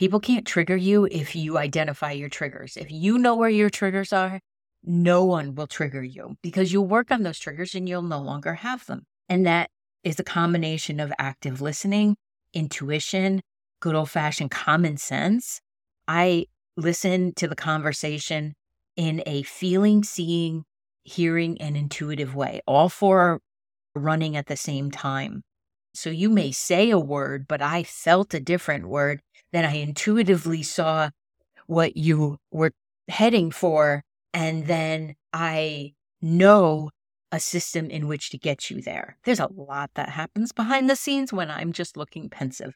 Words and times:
People 0.00 0.18
can't 0.18 0.46
trigger 0.46 0.76
you 0.76 1.06
if 1.10 1.36
you 1.36 1.58
identify 1.58 2.12
your 2.12 2.30
triggers. 2.30 2.78
If 2.78 2.90
you 2.90 3.18
know 3.18 3.36
where 3.36 3.50
your 3.50 3.68
triggers 3.68 4.14
are, 4.14 4.40
no 4.82 5.26
one 5.26 5.54
will 5.54 5.66
trigger 5.66 6.02
you 6.02 6.36
because 6.42 6.72
you'll 6.72 6.86
work 6.86 7.10
on 7.10 7.22
those 7.22 7.38
triggers 7.38 7.74
and 7.74 7.86
you'll 7.86 8.00
no 8.00 8.18
longer 8.18 8.54
have 8.54 8.86
them. 8.86 9.02
And 9.28 9.44
that 9.44 9.68
is 10.02 10.18
a 10.18 10.24
combination 10.24 11.00
of 11.00 11.12
active 11.18 11.60
listening, 11.60 12.16
intuition, 12.54 13.42
good 13.80 13.94
old 13.94 14.08
fashioned 14.08 14.50
common 14.50 14.96
sense. 14.96 15.60
I 16.08 16.46
listen 16.78 17.34
to 17.34 17.46
the 17.46 17.54
conversation 17.54 18.54
in 18.96 19.22
a 19.26 19.42
feeling, 19.42 20.02
seeing, 20.02 20.64
hearing, 21.04 21.60
and 21.60 21.76
intuitive 21.76 22.34
way. 22.34 22.62
All 22.66 22.88
four 22.88 23.40
running 23.94 24.34
at 24.34 24.46
the 24.46 24.56
same 24.56 24.90
time. 24.90 25.42
So 26.00 26.08
you 26.08 26.30
may 26.30 26.50
say 26.50 26.88
a 26.88 26.98
word, 26.98 27.46
but 27.46 27.60
I 27.60 27.82
felt 27.82 28.32
a 28.32 28.40
different 28.40 28.88
word. 28.88 29.20
Then 29.52 29.66
I 29.66 29.74
intuitively 29.74 30.62
saw 30.62 31.10
what 31.66 31.94
you 31.94 32.38
were 32.50 32.70
heading 33.08 33.50
for. 33.50 34.02
And 34.32 34.66
then 34.66 35.16
I 35.34 35.92
know 36.22 36.88
a 37.30 37.38
system 37.38 37.90
in 37.90 38.08
which 38.08 38.30
to 38.30 38.38
get 38.38 38.70
you 38.70 38.80
there. 38.80 39.18
There's 39.24 39.40
a 39.40 39.50
lot 39.54 39.90
that 39.94 40.08
happens 40.08 40.52
behind 40.52 40.88
the 40.88 40.96
scenes 40.96 41.34
when 41.34 41.50
I'm 41.50 41.70
just 41.70 41.98
looking 41.98 42.30
pensive. 42.30 42.72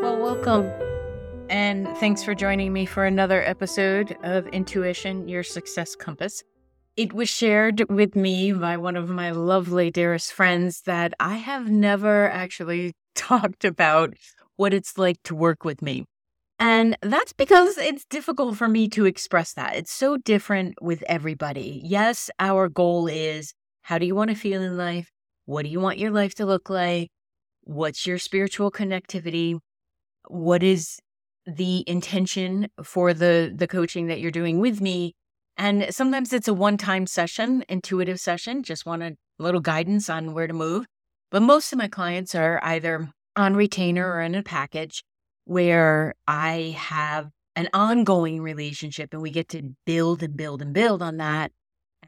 Well, 0.00 0.16
welcome. 0.22 0.70
And 1.50 1.86
thanks 1.98 2.24
for 2.24 2.34
joining 2.34 2.72
me 2.72 2.86
for 2.86 3.04
another 3.04 3.42
episode 3.42 4.16
of 4.22 4.46
Intuition, 4.46 5.28
Your 5.28 5.42
Success 5.42 5.94
Compass. 5.94 6.42
It 6.96 7.12
was 7.12 7.28
shared 7.28 7.88
with 7.88 8.14
me 8.14 8.52
by 8.52 8.76
one 8.76 8.96
of 8.96 9.08
my 9.08 9.30
lovely, 9.30 9.90
dearest 9.90 10.32
friends 10.32 10.82
that 10.82 11.14
I 11.18 11.36
have 11.36 11.70
never 11.70 12.28
actually 12.28 12.92
talked 13.14 13.64
about 13.64 14.14
what 14.56 14.74
it's 14.74 14.98
like 14.98 15.22
to 15.24 15.34
work 15.34 15.64
with 15.64 15.82
me. 15.82 16.04
And 16.58 16.96
that's 17.00 17.32
because 17.32 17.78
it's 17.78 18.04
difficult 18.04 18.56
for 18.58 18.68
me 18.68 18.88
to 18.90 19.06
express 19.06 19.54
that. 19.54 19.76
It's 19.76 19.92
so 19.92 20.18
different 20.18 20.74
with 20.82 21.02
everybody. 21.08 21.80
Yes, 21.84 22.28
our 22.38 22.68
goal 22.68 23.06
is 23.06 23.54
how 23.82 23.96
do 23.98 24.04
you 24.04 24.14
want 24.14 24.30
to 24.30 24.36
feel 24.36 24.60
in 24.60 24.76
life? 24.76 25.10
What 25.46 25.62
do 25.62 25.70
you 25.70 25.80
want 25.80 25.98
your 25.98 26.10
life 26.10 26.34
to 26.34 26.44
look 26.44 26.68
like? 26.68 27.08
What's 27.62 28.06
your 28.06 28.18
spiritual 28.18 28.70
connectivity? 28.70 29.58
What 30.28 30.62
is 30.62 30.98
the 31.46 31.84
intention 31.86 32.68
for 32.82 33.14
the 33.14 33.52
the 33.54 33.66
coaching 33.66 34.08
that 34.08 34.20
you're 34.20 34.30
doing 34.30 34.60
with 34.60 34.80
me? 34.80 35.14
And 35.56 35.94
sometimes 35.94 36.32
it's 36.32 36.48
a 36.48 36.54
one-time 36.54 37.06
session, 37.06 37.64
intuitive 37.68 38.18
session, 38.18 38.62
just 38.62 38.86
want 38.86 39.02
a 39.02 39.16
little 39.38 39.60
guidance 39.60 40.08
on 40.08 40.32
where 40.32 40.46
to 40.46 40.54
move. 40.54 40.86
But 41.30 41.42
most 41.42 41.72
of 41.72 41.78
my 41.78 41.88
clients 41.88 42.34
are 42.34 42.60
either 42.62 43.10
on 43.36 43.54
retainer 43.54 44.10
or 44.10 44.20
in 44.20 44.34
a 44.34 44.42
package 44.42 45.04
where 45.44 46.14
I 46.26 46.76
have 46.78 47.30
an 47.56 47.68
ongoing 47.72 48.40
relationship 48.40 49.12
and 49.12 49.22
we 49.22 49.30
get 49.30 49.48
to 49.50 49.74
build 49.84 50.22
and 50.22 50.36
build 50.36 50.62
and 50.62 50.72
build 50.72 51.02
on 51.02 51.18
that 51.18 51.52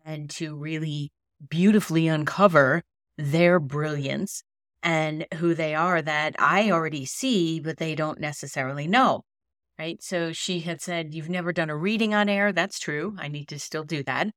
and 0.04 0.30
to 0.30 0.56
really 0.56 1.10
beautifully 1.48 2.08
uncover 2.08 2.82
their 3.18 3.60
brilliance 3.60 4.42
and 4.82 5.26
who 5.34 5.54
they 5.54 5.74
are 5.74 6.02
that 6.02 6.34
I 6.38 6.70
already 6.70 7.04
see, 7.04 7.60
but 7.60 7.76
they 7.76 7.94
don't 7.94 8.20
necessarily 8.20 8.86
know. 8.86 9.22
Right. 9.82 10.00
So 10.00 10.32
she 10.32 10.60
had 10.60 10.80
said, 10.80 11.12
You've 11.12 11.28
never 11.28 11.52
done 11.52 11.68
a 11.68 11.76
reading 11.76 12.14
on 12.14 12.28
air. 12.28 12.52
That's 12.52 12.78
true. 12.78 13.16
I 13.18 13.26
need 13.26 13.48
to 13.48 13.58
still 13.58 13.82
do 13.82 14.04
that. 14.04 14.28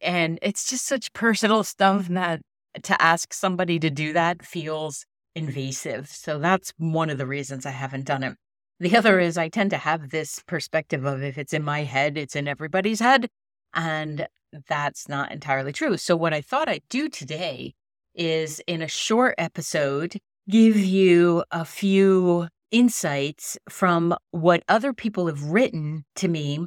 And 0.00 0.38
it's 0.42 0.70
just 0.70 0.86
such 0.86 1.12
personal 1.12 1.64
stuff 1.74 2.06
that 2.06 2.40
to 2.84 3.02
ask 3.02 3.32
somebody 3.32 3.80
to 3.80 3.90
do 3.90 4.12
that 4.12 4.46
feels 4.46 5.04
invasive. 5.34 6.06
So 6.08 6.38
that's 6.38 6.72
one 6.78 7.10
of 7.10 7.18
the 7.18 7.26
reasons 7.26 7.66
I 7.66 7.72
haven't 7.72 8.04
done 8.04 8.22
it. 8.22 8.36
The 8.78 8.96
other 8.96 9.18
is 9.18 9.36
I 9.36 9.48
tend 9.48 9.70
to 9.70 9.76
have 9.76 10.10
this 10.10 10.40
perspective 10.46 11.04
of 11.04 11.20
if 11.20 11.36
it's 11.36 11.52
in 11.52 11.64
my 11.64 11.82
head, 11.82 12.16
it's 12.16 12.36
in 12.36 12.46
everybody's 12.46 13.00
head. 13.00 13.26
And 13.74 14.28
that's 14.68 15.08
not 15.08 15.32
entirely 15.32 15.72
true. 15.72 15.96
So, 15.96 16.14
what 16.14 16.32
I 16.32 16.42
thought 16.42 16.68
I'd 16.68 16.88
do 16.88 17.08
today 17.08 17.74
is 18.14 18.62
in 18.68 18.80
a 18.82 18.86
short 18.86 19.34
episode, 19.36 20.20
give 20.48 20.76
you 20.76 21.42
a 21.50 21.64
few 21.64 22.46
insights 22.72 23.56
from 23.68 24.14
what 24.32 24.64
other 24.68 24.92
people 24.92 25.28
have 25.28 25.42
written 25.44 26.04
to 26.16 26.26
me 26.26 26.66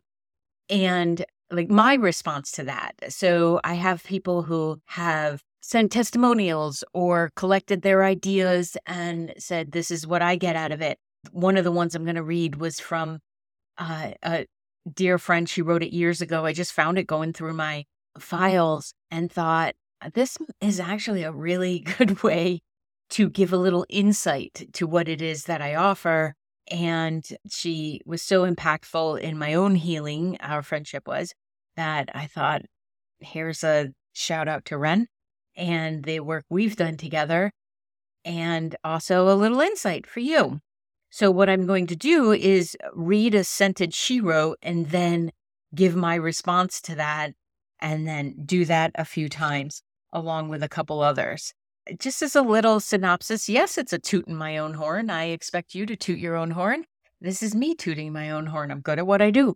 and 0.69 1.25
like 1.51 1.69
my 1.69 1.95
response 1.95 2.51
to 2.53 2.63
that. 2.63 2.93
So, 3.09 3.59
I 3.63 3.73
have 3.75 4.03
people 4.03 4.43
who 4.43 4.79
have 4.85 5.41
sent 5.61 5.91
testimonials 5.91 6.83
or 6.93 7.31
collected 7.35 7.81
their 7.81 8.03
ideas 8.03 8.77
and 8.85 9.33
said, 9.37 9.71
This 9.71 9.91
is 9.91 10.07
what 10.07 10.21
I 10.21 10.37
get 10.37 10.55
out 10.55 10.71
of 10.71 10.81
it 10.81 10.97
one 11.31 11.57
of 11.57 11.63
the 11.63 11.71
ones 11.71 11.95
I'm 11.95 12.03
going 12.03 12.15
to 12.15 12.23
read 12.23 12.55
was 12.55 12.79
from 12.79 13.19
uh, 13.77 14.11
a 14.23 14.45
dear 14.91 15.17
friend. 15.17 15.47
She 15.47 15.61
wrote 15.61 15.83
it 15.83 15.93
years 15.93 16.21
ago. 16.21 16.45
I 16.45 16.53
just 16.53 16.73
found 16.73 16.97
it 16.97 17.07
going 17.07 17.33
through 17.33 17.53
my 17.53 17.85
files 18.19 18.93
and 19.11 19.31
thought, 19.31 19.75
this 20.13 20.37
is 20.61 20.79
actually 20.79 21.23
a 21.23 21.31
really 21.31 21.79
good 21.97 22.21
way 22.23 22.61
to 23.11 23.29
give 23.29 23.53
a 23.53 23.57
little 23.57 23.85
insight 23.89 24.67
to 24.73 24.87
what 24.87 25.07
it 25.07 25.21
is 25.21 25.45
that 25.45 25.61
I 25.61 25.75
offer. 25.75 26.35
And 26.69 27.23
she 27.49 28.01
was 28.05 28.21
so 28.21 28.49
impactful 28.49 29.19
in 29.19 29.37
my 29.37 29.53
own 29.53 29.75
healing, 29.75 30.37
our 30.39 30.63
friendship 30.63 31.07
was, 31.07 31.33
that 31.75 32.09
I 32.15 32.25
thought, 32.25 32.63
here's 33.19 33.63
a 33.63 33.89
shout 34.13 34.47
out 34.47 34.65
to 34.65 34.77
Ren 34.77 35.07
and 35.55 36.03
the 36.03 36.19
work 36.21 36.45
we've 36.49 36.75
done 36.75 36.97
together, 36.97 37.51
and 38.23 38.75
also 38.83 39.29
a 39.29 39.35
little 39.35 39.61
insight 39.61 40.07
for 40.07 40.19
you. 40.19 40.59
So, 41.09 41.31
what 41.31 41.49
I'm 41.49 41.65
going 41.65 41.87
to 41.87 41.95
do 41.95 42.31
is 42.33 42.75
read 42.93 43.35
a 43.35 43.43
sentence 43.43 43.95
she 43.95 44.19
wrote 44.19 44.57
and 44.61 44.87
then 44.89 45.31
give 45.73 45.95
my 45.95 46.15
response 46.15 46.81
to 46.81 46.95
that, 46.95 47.33
and 47.79 48.07
then 48.07 48.35
do 48.45 48.65
that 48.65 48.91
a 48.95 49.05
few 49.05 49.29
times 49.29 49.81
along 50.11 50.49
with 50.49 50.63
a 50.63 50.69
couple 50.69 51.01
others. 51.01 51.53
Just 51.99 52.21
as 52.21 52.35
a 52.35 52.41
little 52.41 52.79
synopsis, 52.79 53.47
yes, 53.47 53.77
it's 53.77 53.93
a 53.93 53.99
toot 53.99 54.27
in 54.27 54.35
my 54.35 54.57
own 54.57 54.73
horn. 54.73 55.09
I 55.09 55.25
expect 55.25 55.75
you 55.75 55.85
to 55.85 55.95
toot 55.95 56.17
your 56.17 56.35
own 56.35 56.51
horn. 56.51 56.85
This 57.21 57.43
is 57.43 57.53
me 57.53 57.75
tooting 57.75 58.11
my 58.11 58.31
own 58.31 58.47
horn. 58.47 58.71
I'm 58.71 58.81
good 58.81 58.99
at 58.99 59.07
what 59.07 59.21
I 59.21 59.29
do. 59.31 59.55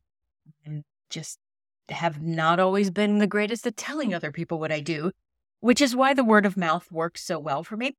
And 0.66 0.84
just 1.10 1.40
have 1.90 2.22
not 2.22 2.60
always 2.60 2.92
been 2.92 3.18
the 3.18 3.28
greatest 3.28 3.66
at 3.66 3.78
telling 3.78 4.14
other 4.14 4.32
people 4.32 4.60
what 4.60 4.72
I 4.72 4.80
do, 4.80 5.12
which 5.60 5.82
is 5.82 5.96
why 5.96 6.14
the 6.14 6.24
word 6.24 6.46
of 6.46 6.56
mouth 6.56 6.92
works 6.92 7.24
so 7.24 7.40
well 7.40 7.64
for 7.64 7.76
me. 7.76 7.96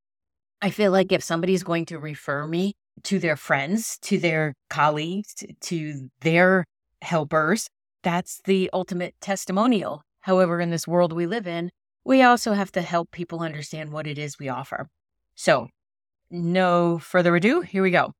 I 0.62 0.70
feel 0.70 0.92
like 0.92 1.10
if 1.10 1.24
somebody's 1.24 1.62
going 1.64 1.86
to 1.86 1.98
refer 1.98 2.46
me 2.46 2.74
to 3.04 3.18
their 3.18 3.36
friends, 3.36 3.98
to 4.02 4.18
their 4.18 4.54
colleagues, 4.68 5.34
to 5.62 6.10
their 6.20 6.66
helpers. 7.02 7.68
That's 8.02 8.40
the 8.44 8.70
ultimate 8.72 9.14
testimonial. 9.20 10.02
However, 10.20 10.60
in 10.60 10.70
this 10.70 10.86
world 10.86 11.12
we 11.12 11.26
live 11.26 11.46
in, 11.46 11.70
we 12.04 12.22
also 12.22 12.52
have 12.52 12.72
to 12.72 12.82
help 12.82 13.10
people 13.10 13.40
understand 13.40 13.92
what 13.92 14.06
it 14.06 14.18
is 14.18 14.38
we 14.38 14.48
offer. 14.48 14.88
So, 15.34 15.68
no 16.30 16.98
further 16.98 17.34
ado, 17.36 17.60
here 17.60 17.82
we 17.82 17.90
go. 17.90 18.12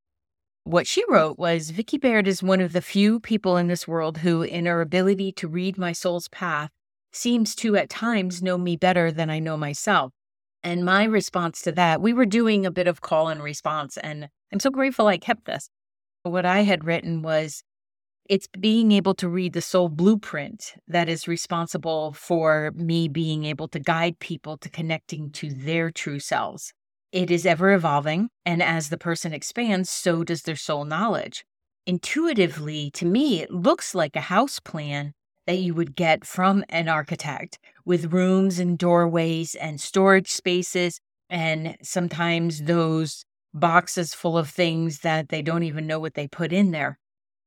What 0.63 0.85
she 0.85 1.03
wrote 1.09 1.39
was 1.39 1.71
Vicky 1.71 1.97
Baird 1.97 2.27
is 2.27 2.43
one 2.43 2.61
of 2.61 2.73
the 2.73 2.81
few 2.81 3.19
people 3.19 3.57
in 3.57 3.67
this 3.67 3.87
world 3.87 4.19
who, 4.19 4.43
in 4.43 4.67
her 4.67 4.81
ability 4.81 5.31
to 5.33 5.47
read 5.47 5.77
my 5.77 5.91
soul's 5.91 6.27
path, 6.27 6.69
seems 7.11 7.55
to 7.55 7.75
at 7.75 7.89
times 7.89 8.43
know 8.43 8.57
me 8.57 8.75
better 8.75 9.11
than 9.11 9.29
I 9.29 9.39
know 9.39 9.57
myself. 9.57 10.11
And 10.63 10.85
my 10.85 11.03
response 11.03 11.61
to 11.63 11.71
that, 11.71 12.01
we 12.01 12.13
were 12.13 12.27
doing 12.27 12.65
a 12.65 12.71
bit 12.71 12.87
of 12.87 13.01
call 13.01 13.29
and 13.29 13.41
response, 13.41 13.97
and 13.97 14.29
I'm 14.53 14.59
so 14.59 14.69
grateful 14.69 15.07
I 15.07 15.17
kept 15.17 15.45
this. 15.45 15.69
What 16.21 16.45
I 16.45 16.61
had 16.61 16.85
written 16.85 17.23
was 17.23 17.63
it's 18.31 18.47
being 18.57 18.93
able 18.93 19.13
to 19.13 19.27
read 19.27 19.51
the 19.51 19.61
soul 19.61 19.89
blueprint 19.89 20.75
that 20.87 21.09
is 21.09 21.27
responsible 21.27 22.13
for 22.13 22.71
me 22.75 23.09
being 23.09 23.43
able 23.43 23.67
to 23.67 23.77
guide 23.77 24.17
people 24.19 24.57
to 24.57 24.69
connecting 24.69 25.29
to 25.29 25.53
their 25.53 25.91
true 25.91 26.17
selves. 26.17 26.71
It 27.11 27.29
is 27.29 27.45
ever 27.45 27.73
evolving, 27.73 28.29
and 28.45 28.63
as 28.63 28.87
the 28.87 28.97
person 28.97 29.33
expands, 29.33 29.89
so 29.89 30.23
does 30.23 30.43
their 30.43 30.55
soul 30.55 30.85
knowledge. 30.85 31.43
Intuitively, 31.85 32.89
to 32.91 33.05
me, 33.05 33.41
it 33.41 33.51
looks 33.51 33.93
like 33.93 34.15
a 34.15 34.21
house 34.21 34.61
plan 34.61 35.11
that 35.45 35.57
you 35.57 35.73
would 35.73 35.93
get 35.93 36.23
from 36.23 36.63
an 36.69 36.87
architect 36.87 37.59
with 37.83 38.13
rooms 38.13 38.59
and 38.59 38.77
doorways 38.77 39.55
and 39.55 39.81
storage 39.81 40.31
spaces, 40.31 41.01
and 41.29 41.75
sometimes 41.83 42.63
those 42.63 43.25
boxes 43.53 44.13
full 44.13 44.37
of 44.37 44.49
things 44.49 44.99
that 44.99 45.27
they 45.27 45.41
don't 45.41 45.63
even 45.63 45.85
know 45.85 45.99
what 45.99 46.13
they 46.13 46.29
put 46.29 46.53
in 46.53 46.71
there. 46.71 46.97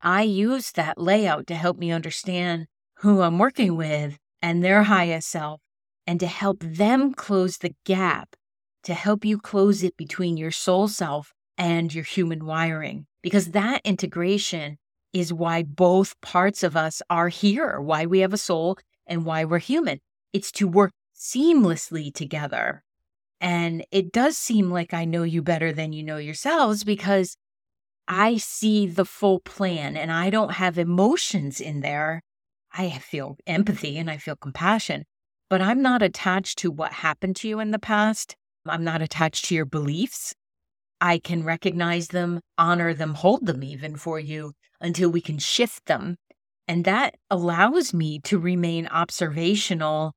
I 0.05 0.23
use 0.23 0.73
that 0.73 0.99
layout 0.99 1.47
to 1.49 1.55
help 1.55 1.79
me 1.79 1.91
understand 1.91 2.67
who 2.99 3.23
I'm 3.23 3.39
working 3.39 3.77
with 3.77 4.19
and 4.43 4.63
their 4.63 4.85
highest 4.85 5.29
self 5.31 5.61
and 6.07 6.21
to 6.21 6.27
help 6.27 6.59
them 6.61 7.15
close 7.15 7.59
the 7.59 7.75
gap, 7.85 8.37
to 8.85 8.95
help 8.95 9.25
you 9.25 9.39
close 9.39 9.83
it 9.83 9.97
between 9.97 10.37
your 10.37 10.51
soul 10.51 10.89
self 10.89 11.33
and 11.59 11.95
your 11.95 12.05
human 12.05 12.45
wiring. 12.45 13.07
Because 13.23 13.53
that 13.53 13.81
integration 13.85 14.79
is 15.13 15.33
why 15.33 15.63
both 15.63 16.21
parts 16.21 16.63
of 16.63 16.77
us 16.77 17.01
are 17.09 17.29
here, 17.29 17.81
why 17.81 18.05
we 18.07 18.21
have 18.21 18.33
a 18.35 18.39
soul 18.39 18.79
and 19.07 19.25
why 19.25 19.45
we're 19.45 19.59
human. 19.59 20.01
It's 20.33 20.53
to 20.53 20.69
work 20.69 20.93
seamlessly 21.17 22.13
together 22.13 22.83
And 23.41 23.85
it 23.91 24.13
does 24.13 24.37
seem 24.39 24.71
like 24.71 24.95
I 24.95 25.05
know 25.05 25.23
you 25.23 25.43
better 25.43 25.73
than 25.73 25.93
you 25.93 26.03
know 26.03 26.17
yourselves 26.17 26.85
because 26.85 27.37
I 28.07 28.37
see 28.37 28.87
the 28.87 29.05
full 29.05 29.41
plan 29.41 29.97
and 29.97 30.13
I 30.13 30.31
don't 30.31 30.53
have 30.53 30.79
emotions 30.79 31.61
in 31.61 31.81
there. 31.81 32.23
I 32.73 32.91
feel 32.91 33.37
empathy 33.47 33.97
and 33.99 34.11
I 34.11 34.19
feel 34.19 34.37
compassion, 34.37 35.05
but 35.49 35.63
I'm 35.63 35.81
not 35.81 36.03
attached 36.03 36.59
to 36.59 36.71
what 36.71 36.93
happened 36.93 37.37
to 37.37 37.49
you 37.49 37.61
in 37.61 37.71
the 37.71 37.79
past. 37.79 38.37
I'm 38.67 38.85
not 38.85 39.01
attached 39.01 39.47
to 39.47 39.55
your 39.55 39.65
beliefs. 39.65 40.35
I 41.01 41.19
can 41.19 41.45
recognize 41.45 42.09
them, 42.09 42.41
honor 42.59 42.95
them, 42.95 43.15
hold 43.15 43.47
them 43.47 43.63
even 43.63 43.97
for 43.97 44.19
you 44.19 44.53
until 44.81 45.11
we 45.11 45.21
can 45.21 45.39
shift 45.39 45.87
them. 45.87 46.17
And 46.67 46.85
that 46.85 47.15
allows 47.31 47.93
me 47.93 48.21
to 48.21 48.39
remain 48.39 48.87
observational 48.87 50.15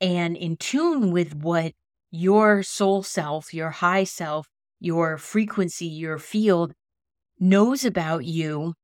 and 0.00 0.36
in 0.36 0.56
tune 0.56 1.10
with 1.10 1.34
what 1.34 1.72
your 2.10 2.62
soul 2.62 3.02
self, 3.02 3.52
your 3.52 3.70
high 3.70 4.04
self, 4.04 4.46
your 4.80 5.18
frequency, 5.18 5.86
your 5.86 6.18
field 6.18 6.72
knows 7.40 7.84
about 7.84 8.24
you 8.24 8.74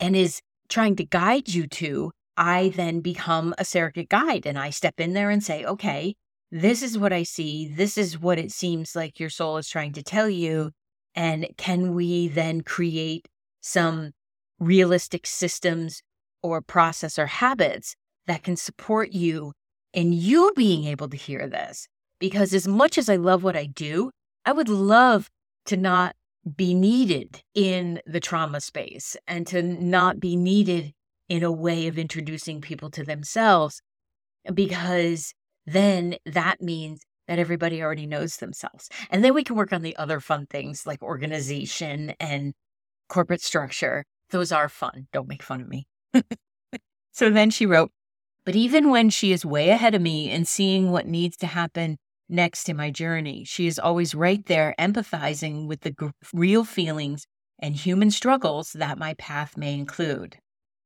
and 0.00 0.16
is 0.16 0.40
trying 0.68 0.96
to 0.96 1.04
guide 1.04 1.48
you 1.48 1.66
to. 1.66 2.10
I 2.36 2.72
then 2.74 3.00
become 3.00 3.54
a 3.56 3.64
surrogate 3.64 4.08
guide 4.08 4.46
and 4.46 4.58
I 4.58 4.70
step 4.70 4.98
in 4.98 5.12
there 5.12 5.30
and 5.30 5.42
say, 5.42 5.64
okay, 5.64 6.14
this 6.50 6.82
is 6.82 6.98
what 6.98 7.12
I 7.12 7.22
see. 7.22 7.68
This 7.68 7.96
is 7.98 8.20
what 8.20 8.38
it 8.38 8.52
seems 8.52 8.94
like 8.94 9.18
your 9.18 9.30
soul 9.30 9.56
is 9.56 9.68
trying 9.68 9.92
to 9.94 10.02
tell 10.02 10.28
you. 10.28 10.72
And 11.14 11.46
can 11.56 11.94
we 11.94 12.28
then 12.28 12.60
create 12.60 13.26
some 13.60 14.12
realistic 14.58 15.26
systems 15.26 16.02
or 16.42 16.60
process 16.60 17.18
or 17.18 17.26
habits 17.26 17.96
that 18.26 18.42
can 18.42 18.56
support 18.56 19.12
you 19.12 19.52
in 19.92 20.12
you 20.12 20.52
being 20.54 20.84
able 20.84 21.08
to 21.08 21.16
hear 21.16 21.48
this? 21.48 21.88
Because 22.18 22.54
as 22.54 22.68
much 22.68 22.96
as 22.98 23.08
I 23.08 23.16
love 23.16 23.42
what 23.42 23.56
I 23.56 23.66
do, 23.66 24.10
I 24.44 24.52
would 24.52 24.68
love 24.68 25.28
to 25.66 25.76
not 25.76 26.14
be 26.54 26.74
needed 26.74 27.42
in 27.54 28.00
the 28.06 28.20
trauma 28.20 28.60
space 28.60 29.16
and 29.26 29.46
to 29.48 29.62
not 29.62 30.20
be 30.20 30.36
needed 30.36 30.92
in 31.28 31.42
a 31.42 31.50
way 31.50 31.88
of 31.88 31.98
introducing 31.98 32.60
people 32.60 32.90
to 32.90 33.02
themselves 33.02 33.82
because 34.54 35.34
then 35.66 36.16
that 36.24 36.60
means 36.60 37.02
that 37.26 37.40
everybody 37.40 37.82
already 37.82 38.06
knows 38.06 38.36
themselves. 38.36 38.88
And 39.10 39.24
then 39.24 39.34
we 39.34 39.42
can 39.42 39.56
work 39.56 39.72
on 39.72 39.82
the 39.82 39.96
other 39.96 40.20
fun 40.20 40.46
things 40.46 40.86
like 40.86 41.02
organization 41.02 42.14
and 42.20 42.54
corporate 43.08 43.42
structure. 43.42 44.04
Those 44.30 44.52
are 44.52 44.68
fun. 44.68 45.08
Don't 45.12 45.28
make 45.28 45.42
fun 45.42 45.60
of 45.60 45.68
me. 45.68 45.86
so 47.12 47.30
then 47.30 47.50
she 47.50 47.66
wrote, 47.66 47.90
but 48.44 48.54
even 48.54 48.90
when 48.90 49.10
she 49.10 49.32
is 49.32 49.44
way 49.44 49.70
ahead 49.70 49.96
of 49.96 50.02
me 50.02 50.30
and 50.30 50.46
seeing 50.46 50.92
what 50.92 51.08
needs 51.08 51.36
to 51.38 51.46
happen 51.48 51.98
next 52.28 52.68
in 52.68 52.76
my 52.76 52.90
journey, 52.90 53.44
she 53.44 53.66
is 53.66 53.78
always 53.78 54.14
right 54.14 54.44
there 54.46 54.74
empathizing 54.78 55.66
with 55.66 55.80
the 55.80 55.94
real 56.32 56.64
feelings 56.64 57.26
and 57.58 57.74
human 57.74 58.10
struggles 58.10 58.72
that 58.72 58.98
my 58.98 59.14
path 59.14 59.56
may 59.56 59.74
include. 59.74 60.36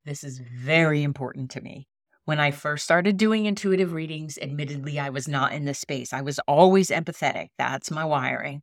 This 0.05 0.25
is 0.25 0.39
very 0.39 1.03
important 1.03 1.51
to 1.53 1.61
me. 1.61 1.87
When 2.25 2.39
I 2.39 2.51
first 2.53 2.85
started 2.85 3.17
doing 3.17 3.47
intuitive 3.47 3.93
readings, 3.93 4.39
admittedly, 4.41 4.99
I 4.99 5.11
was 5.11 5.27
not 5.27 5.53
in 5.53 5.65
this 5.65 5.81
space. 5.81 6.13
I 6.13 6.21
was 6.21 6.39
always 6.47 6.91
empathetic. 6.91 7.49
That's 7.59 7.91
my 7.91 8.05
wiring. 8.05 8.63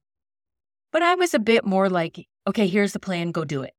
But 0.91 1.01
I 1.01 1.15
was 1.15 1.33
a 1.33 1.39
bit 1.39 1.65
more 1.65 1.89
like, 1.89 2.25
okay, 2.47 2.67
here's 2.67 2.93
the 2.93 2.99
plan, 2.99 3.31
go 3.31 3.43
do 3.43 3.63
it. 3.63 3.73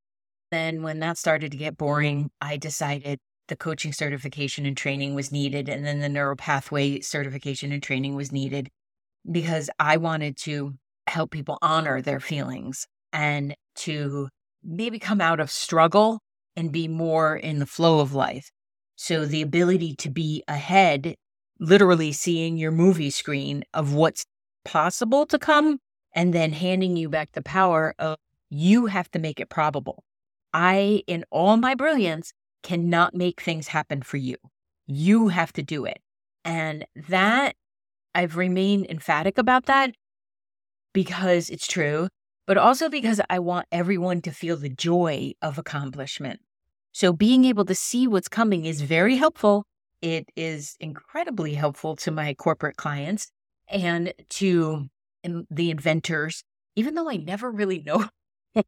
Then, 0.50 0.82
when 0.82 0.98
that 1.00 1.18
started 1.18 1.52
to 1.52 1.56
get 1.56 1.76
boring, 1.76 2.30
I 2.40 2.56
decided 2.56 3.18
the 3.48 3.56
coaching 3.56 3.92
certification 3.92 4.66
and 4.66 4.76
training 4.76 5.14
was 5.14 5.32
needed. 5.32 5.68
And 5.68 5.86
then 5.86 6.00
the 6.00 6.08
neuropathway 6.08 7.02
certification 7.02 7.72
and 7.72 7.82
training 7.82 8.14
was 8.14 8.30
needed 8.30 8.68
because 9.30 9.70
I 9.78 9.96
wanted 9.96 10.36
to 10.38 10.74
help 11.06 11.30
people 11.30 11.58
honor 11.62 12.00
their 12.02 12.20
feelings 12.20 12.86
and 13.12 13.54
to 13.76 14.28
maybe 14.62 14.98
come 14.98 15.20
out 15.20 15.40
of 15.40 15.50
struggle 15.50 16.20
and 16.56 16.72
be 16.72 16.88
more 16.88 17.36
in 17.36 17.58
the 17.58 17.66
flow 17.66 18.00
of 18.00 18.14
life. 18.14 18.50
So 18.96 19.24
the 19.24 19.42
ability 19.42 19.94
to 19.96 20.10
be 20.10 20.42
ahead, 20.48 21.14
literally 21.60 22.12
seeing 22.12 22.56
your 22.56 22.72
movie 22.72 23.10
screen 23.10 23.64
of 23.72 23.94
what's 23.94 24.26
possible 24.64 25.24
to 25.26 25.38
come 25.38 25.78
and 26.14 26.34
then 26.34 26.52
handing 26.52 26.96
you 26.96 27.08
back 27.08 27.32
the 27.32 27.42
power 27.42 27.94
of 27.98 28.16
you 28.50 28.86
have 28.86 29.10
to 29.12 29.18
make 29.18 29.40
it 29.40 29.48
probable. 29.48 30.04
I, 30.52 31.02
in 31.06 31.24
all 31.30 31.56
my 31.56 31.74
brilliance, 31.74 32.32
cannot 32.62 33.14
make 33.14 33.40
things 33.40 33.68
happen 33.68 34.02
for 34.02 34.16
you. 34.16 34.36
You 34.86 35.28
have 35.28 35.52
to 35.52 35.62
do 35.62 35.84
it. 35.84 35.98
And 36.44 36.86
that 37.08 37.54
I've 38.14 38.36
remained 38.36 38.86
emphatic 38.88 39.38
about 39.38 39.66
that 39.66 39.92
because 40.92 41.50
it's 41.50 41.66
true, 41.66 42.08
but 42.46 42.58
also 42.58 42.88
because 42.88 43.20
I 43.28 43.38
want 43.38 43.66
everyone 43.70 44.22
to 44.22 44.30
feel 44.30 44.56
the 44.56 44.68
joy 44.68 45.32
of 45.42 45.58
accomplishment. 45.58 46.40
So 46.92 47.12
being 47.12 47.44
able 47.44 47.64
to 47.66 47.74
see 47.74 48.06
what's 48.06 48.28
coming 48.28 48.64
is 48.64 48.80
very 48.80 49.16
helpful. 49.16 49.64
It 50.00 50.28
is 50.36 50.76
incredibly 50.80 51.54
helpful 51.54 51.96
to 51.96 52.10
my 52.10 52.34
corporate 52.34 52.76
clients 52.76 53.30
and 53.68 54.12
to 54.30 54.86
the 55.50 55.70
inventors, 55.70 56.42
even 56.76 56.94
though 56.94 57.08
I 57.08 57.16
never 57.16 57.50
really 57.50 57.82
know 57.82 58.08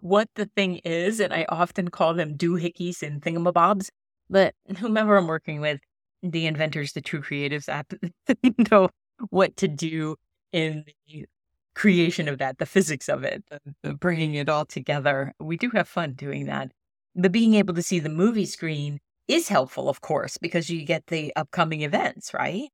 what 0.00 0.28
the 0.34 0.46
thing 0.56 0.76
is. 0.84 1.20
And 1.20 1.32
I 1.32 1.46
often 1.48 1.88
call 1.88 2.14
them 2.14 2.36
doohickeys 2.36 3.02
and 3.02 3.22
thingamabobs. 3.22 3.88
But 4.28 4.54
whomever 4.78 5.16
I'm 5.16 5.26
working 5.26 5.60
with, 5.60 5.80
the 6.22 6.46
inventors, 6.46 6.92
the 6.92 7.00
true 7.00 7.22
creatives 7.22 7.68
app, 7.68 7.92
know 8.70 8.88
what 9.30 9.56
to 9.56 9.68
do 9.68 10.16
in 10.52 10.84
the 11.06 11.26
creation 11.74 12.28
of 12.28 12.38
that, 12.38 12.58
the 12.58 12.66
physics 12.66 13.08
of 13.08 13.24
it, 13.24 13.44
the, 13.50 13.60
the 13.82 13.94
bringing 13.94 14.34
it 14.34 14.48
all 14.48 14.64
together. 14.64 15.32
We 15.38 15.56
do 15.56 15.70
have 15.70 15.88
fun 15.88 16.14
doing 16.14 16.46
that 16.46 16.70
the 17.14 17.30
being 17.30 17.54
able 17.54 17.74
to 17.74 17.82
see 17.82 17.98
the 17.98 18.08
movie 18.08 18.46
screen 18.46 19.00
is 19.28 19.48
helpful, 19.48 19.88
of 19.88 20.00
course, 20.00 20.38
because 20.38 20.70
you 20.70 20.84
get 20.84 21.06
the 21.06 21.32
upcoming 21.36 21.82
events, 21.82 22.34
right? 22.34 22.68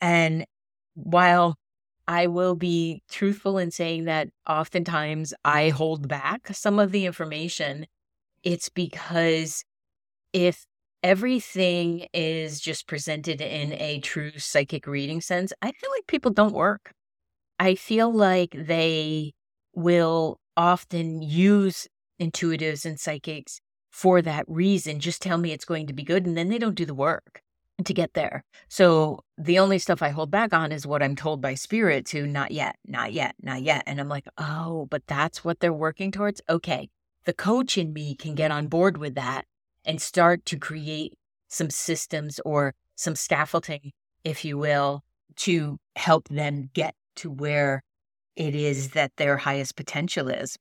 And 0.00 0.44
while 0.94 1.56
I 2.08 2.26
will 2.26 2.54
be 2.54 3.02
truthful 3.10 3.58
in 3.58 3.70
saying 3.70 4.04
that 4.04 4.28
oftentimes 4.48 5.32
I 5.44 5.70
hold 5.70 6.08
back 6.08 6.48
some 6.52 6.78
of 6.78 6.92
the 6.92 7.06
information, 7.06 7.86
it's 8.42 8.68
because 8.68 9.64
if 10.32 10.64
everything 11.02 12.06
is 12.12 12.60
just 12.60 12.86
presented 12.86 13.40
in 13.40 13.72
a 13.74 14.00
true 14.00 14.38
psychic 14.38 14.86
reading 14.86 15.20
sense, 15.20 15.52
I 15.60 15.72
feel 15.72 15.90
like 15.90 16.06
people 16.06 16.30
don't 16.30 16.54
work. 16.54 16.92
I 17.58 17.74
feel 17.74 18.12
like 18.12 18.54
they 18.56 19.32
will 19.74 20.38
often 20.56 21.22
use 21.22 21.88
intuitives 22.20 22.84
and 22.84 22.98
psychics 22.98 23.60
for 23.90 24.22
that 24.22 24.44
reason. 24.48 25.00
Just 25.00 25.22
tell 25.22 25.38
me 25.38 25.52
it's 25.52 25.64
going 25.64 25.86
to 25.86 25.92
be 25.92 26.02
good. 26.02 26.26
And 26.26 26.36
then 26.36 26.48
they 26.48 26.58
don't 26.58 26.74
do 26.74 26.86
the 26.86 26.94
work 26.94 27.42
to 27.84 27.94
get 27.94 28.14
there. 28.14 28.44
So 28.68 29.20
the 29.38 29.58
only 29.58 29.78
stuff 29.78 30.02
I 30.02 30.10
hold 30.10 30.30
back 30.30 30.52
on 30.52 30.72
is 30.72 30.86
what 30.86 31.02
I'm 31.02 31.16
told 31.16 31.40
by 31.40 31.54
spirit 31.54 32.06
to 32.06 32.26
not 32.26 32.50
yet, 32.52 32.76
not 32.86 33.12
yet, 33.12 33.34
not 33.42 33.62
yet. 33.62 33.82
And 33.86 34.00
I'm 34.00 34.08
like, 34.08 34.26
oh, 34.38 34.86
but 34.90 35.06
that's 35.06 35.44
what 35.44 35.60
they're 35.60 35.72
working 35.72 36.12
towards. 36.12 36.40
Okay. 36.48 36.88
The 37.24 37.32
coach 37.32 37.78
in 37.78 37.92
me 37.92 38.14
can 38.14 38.34
get 38.34 38.50
on 38.50 38.66
board 38.66 38.98
with 38.98 39.14
that 39.14 39.44
and 39.84 40.00
start 40.00 40.44
to 40.46 40.58
create 40.58 41.14
some 41.48 41.70
systems 41.70 42.40
or 42.44 42.74
some 42.96 43.14
scaffolding, 43.14 43.92
if 44.24 44.44
you 44.44 44.58
will, 44.58 45.02
to 45.36 45.78
help 45.96 46.28
them 46.28 46.70
get 46.72 46.94
to 47.16 47.30
where 47.30 47.82
it 48.36 48.54
is 48.54 48.90
that 48.90 49.12
their 49.16 49.38
highest 49.38 49.76
potential 49.76 50.28
is. 50.28 50.56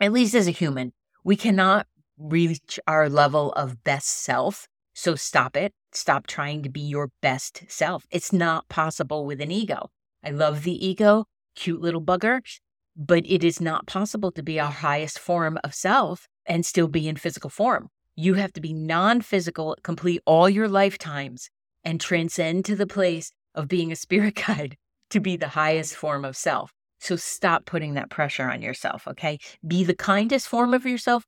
At 0.00 0.12
least 0.12 0.34
as 0.34 0.46
a 0.46 0.52
human, 0.52 0.92
we 1.24 1.36
cannot 1.36 1.86
reach 2.18 2.78
our 2.86 3.08
level 3.08 3.52
of 3.52 3.82
best 3.82 4.08
self. 4.08 4.68
So 4.94 5.14
stop 5.14 5.56
it. 5.56 5.72
Stop 5.92 6.26
trying 6.26 6.62
to 6.62 6.68
be 6.68 6.80
your 6.80 7.10
best 7.20 7.64
self. 7.68 8.06
It's 8.10 8.32
not 8.32 8.68
possible 8.68 9.26
with 9.26 9.40
an 9.40 9.50
ego. 9.50 9.90
I 10.24 10.30
love 10.30 10.62
the 10.62 10.86
ego, 10.86 11.26
cute 11.54 11.80
little 11.80 12.02
bugger, 12.02 12.40
but 12.96 13.24
it 13.26 13.44
is 13.44 13.60
not 13.60 13.86
possible 13.86 14.30
to 14.32 14.42
be 14.42 14.58
our 14.60 14.70
highest 14.70 15.18
form 15.18 15.58
of 15.64 15.74
self 15.74 16.28
and 16.46 16.64
still 16.64 16.88
be 16.88 17.08
in 17.08 17.16
physical 17.16 17.50
form. 17.50 17.88
You 18.16 18.34
have 18.34 18.52
to 18.54 18.60
be 18.60 18.72
non 18.72 19.20
physical, 19.20 19.76
complete 19.82 20.22
all 20.26 20.48
your 20.48 20.68
lifetimes, 20.68 21.50
and 21.84 22.00
transcend 22.00 22.64
to 22.64 22.74
the 22.76 22.86
place 22.86 23.30
of 23.54 23.68
being 23.68 23.92
a 23.92 23.96
spirit 23.96 24.34
guide 24.46 24.76
to 25.10 25.20
be 25.20 25.36
the 25.36 25.48
highest 25.48 25.94
form 25.94 26.24
of 26.24 26.36
self. 26.36 26.72
So 26.98 27.16
stop 27.16 27.66
putting 27.66 27.94
that 27.94 28.10
pressure 28.10 28.50
on 28.50 28.62
yourself, 28.62 29.06
okay? 29.06 29.38
Be 29.66 29.84
the 29.84 29.94
kindest 29.94 30.48
form 30.48 30.72
of 30.74 30.86
yourself 30.86 31.24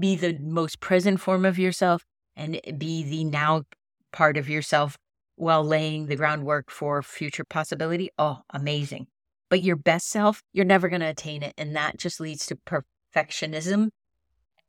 be 0.00 0.16
the 0.16 0.38
most 0.38 0.80
present 0.80 1.20
form 1.20 1.44
of 1.44 1.58
yourself 1.58 2.04
and 2.36 2.60
be 2.78 3.02
the 3.02 3.24
now 3.24 3.64
part 4.12 4.36
of 4.36 4.48
yourself 4.48 4.96
while 5.36 5.64
laying 5.64 6.06
the 6.06 6.16
groundwork 6.16 6.70
for 6.70 7.02
future 7.02 7.44
possibility. 7.44 8.10
Oh, 8.18 8.38
amazing. 8.50 9.06
But 9.48 9.62
your 9.62 9.76
best 9.76 10.08
self, 10.08 10.42
you're 10.52 10.64
never 10.64 10.88
going 10.88 11.00
to 11.00 11.08
attain 11.08 11.42
it. 11.42 11.54
And 11.56 11.74
that 11.76 11.98
just 11.98 12.20
leads 12.20 12.46
to 12.46 12.56
perfectionism 12.56 13.88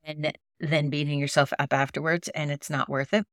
and 0.04 0.38
then 0.62 0.90
beating 0.90 1.20
yourself 1.20 1.52
up 1.60 1.74
afterwards. 1.74 2.30
And 2.30 2.52
it's 2.52 2.70
not 2.70 2.90
worth 2.90 3.14
it. 3.14 3.26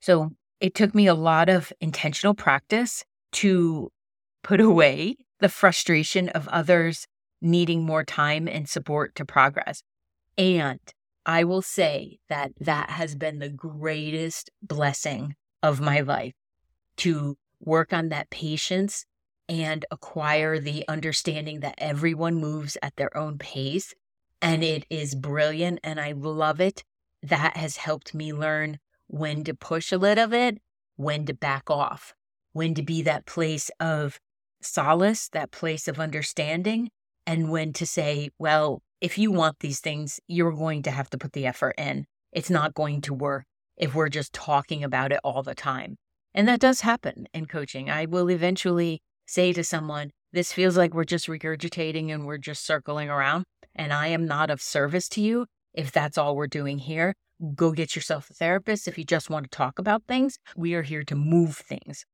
So 0.00 0.30
it 0.60 0.74
took 0.74 0.94
me 0.94 1.06
a 1.06 1.14
lot 1.14 1.48
of 1.48 1.72
intentional 1.80 2.34
practice 2.34 3.04
to 3.32 3.90
put 4.42 4.60
away 4.70 5.16
the 5.40 5.48
frustration 5.48 6.28
of 6.30 6.48
others 6.48 7.06
needing 7.42 7.84
more 7.84 8.04
time 8.04 8.48
and 8.48 8.68
support 8.68 9.14
to 9.14 9.24
progress. 9.24 9.82
And 10.38 10.80
I 11.24 11.44
will 11.44 11.62
say 11.62 12.18
that 12.28 12.52
that 12.60 12.90
has 12.90 13.14
been 13.14 13.38
the 13.38 13.50
greatest 13.50 14.50
blessing 14.62 15.34
of 15.62 15.80
my 15.80 16.00
life 16.00 16.34
to 16.98 17.36
work 17.60 17.92
on 17.92 18.08
that 18.10 18.30
patience 18.30 19.04
and 19.48 19.84
acquire 19.90 20.58
the 20.58 20.84
understanding 20.88 21.60
that 21.60 21.74
everyone 21.78 22.36
moves 22.36 22.76
at 22.82 22.96
their 22.96 23.14
own 23.16 23.38
pace. 23.38 23.94
And 24.40 24.62
it 24.62 24.86
is 24.90 25.14
brilliant 25.14 25.80
and 25.82 26.00
I 26.00 26.12
love 26.12 26.60
it. 26.60 26.84
That 27.22 27.56
has 27.56 27.78
helped 27.78 28.14
me 28.14 28.32
learn 28.32 28.78
when 29.06 29.44
to 29.44 29.54
push 29.54 29.92
a 29.92 29.98
little 29.98 30.26
bit, 30.26 30.58
when 30.96 31.26
to 31.26 31.34
back 31.34 31.70
off, 31.70 32.14
when 32.52 32.74
to 32.74 32.82
be 32.82 33.02
that 33.02 33.26
place 33.26 33.70
of 33.80 34.20
solace, 34.60 35.28
that 35.30 35.50
place 35.50 35.88
of 35.88 36.00
understanding, 36.00 36.90
and 37.26 37.50
when 37.50 37.72
to 37.74 37.86
say, 37.86 38.30
well, 38.38 38.82
if 39.00 39.18
you 39.18 39.30
want 39.30 39.60
these 39.60 39.80
things, 39.80 40.20
you're 40.26 40.52
going 40.52 40.82
to 40.82 40.90
have 40.90 41.10
to 41.10 41.18
put 41.18 41.32
the 41.32 41.46
effort 41.46 41.74
in. 41.76 42.06
It's 42.32 42.50
not 42.50 42.74
going 42.74 43.00
to 43.02 43.14
work 43.14 43.44
if 43.76 43.94
we're 43.94 44.08
just 44.08 44.32
talking 44.32 44.82
about 44.82 45.12
it 45.12 45.20
all 45.22 45.42
the 45.42 45.54
time. 45.54 45.96
And 46.34 46.46
that 46.48 46.60
does 46.60 46.82
happen 46.82 47.28
in 47.32 47.46
coaching. 47.46 47.90
I 47.90 48.06
will 48.06 48.30
eventually 48.30 49.00
say 49.26 49.52
to 49.52 49.64
someone, 49.64 50.10
This 50.32 50.52
feels 50.52 50.76
like 50.76 50.94
we're 50.94 51.04
just 51.04 51.26
regurgitating 51.26 52.12
and 52.12 52.26
we're 52.26 52.38
just 52.38 52.64
circling 52.64 53.08
around, 53.08 53.44
and 53.76 53.92
I 53.92 54.08
am 54.08 54.26
not 54.26 54.50
of 54.50 54.60
service 54.60 55.08
to 55.10 55.20
you 55.20 55.46
if 55.72 55.92
that's 55.92 56.18
all 56.18 56.34
we're 56.34 56.46
doing 56.46 56.78
here. 56.78 57.14
Go 57.54 57.72
get 57.72 57.94
yourself 57.94 58.30
a 58.30 58.34
therapist 58.34 58.88
if 58.88 58.96
you 58.98 59.04
just 59.04 59.30
want 59.30 59.44
to 59.44 59.56
talk 59.56 59.78
about 59.78 60.04
things. 60.08 60.38
We 60.56 60.74
are 60.74 60.82
here 60.82 61.04
to 61.04 61.14
move 61.14 61.56
things. 61.56 62.04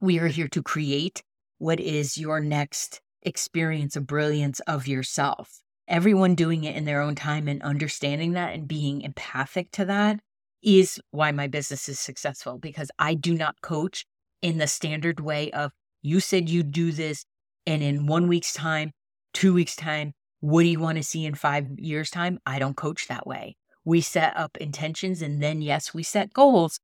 We 0.00 0.18
are 0.18 0.28
here 0.28 0.48
to 0.48 0.62
create 0.62 1.22
what 1.58 1.80
is 1.80 2.16
your 2.16 2.40
next 2.40 3.00
experience 3.22 3.96
of 3.96 4.06
brilliance 4.06 4.60
of 4.60 4.86
yourself. 4.86 5.60
Everyone 5.88 6.34
doing 6.34 6.64
it 6.64 6.76
in 6.76 6.84
their 6.84 7.00
own 7.00 7.14
time 7.14 7.48
and 7.48 7.62
understanding 7.62 8.32
that 8.32 8.54
and 8.54 8.68
being 8.68 9.02
empathic 9.02 9.70
to 9.72 9.84
that 9.86 10.20
is 10.62 11.00
why 11.10 11.30
my 11.30 11.46
business 11.46 11.88
is 11.88 12.00
successful 12.00 12.58
because 12.58 12.90
I 12.98 13.14
do 13.14 13.34
not 13.34 13.60
coach 13.60 14.06
in 14.40 14.58
the 14.58 14.66
standard 14.66 15.20
way 15.20 15.50
of 15.50 15.72
you 16.02 16.20
said 16.20 16.48
you 16.48 16.62
do 16.62 16.92
this 16.92 17.24
and 17.66 17.82
in 17.82 18.06
one 18.06 18.28
week's 18.28 18.52
time, 18.52 18.92
two 19.32 19.54
weeks' 19.54 19.76
time, 19.76 20.12
what 20.44 20.64
do 20.64 20.68
you 20.68 20.78
want 20.78 20.98
to 20.98 21.02
see 21.02 21.24
in 21.24 21.34
five 21.34 21.66
years' 21.78 22.10
time? 22.10 22.38
I 22.44 22.58
don't 22.58 22.76
coach 22.76 23.08
that 23.08 23.26
way. 23.26 23.56
We 23.82 24.02
set 24.02 24.36
up 24.36 24.58
intentions 24.58 25.22
and 25.22 25.42
then, 25.42 25.62
yes, 25.62 25.94
we 25.94 26.02
set 26.02 26.34
goals. 26.34 26.78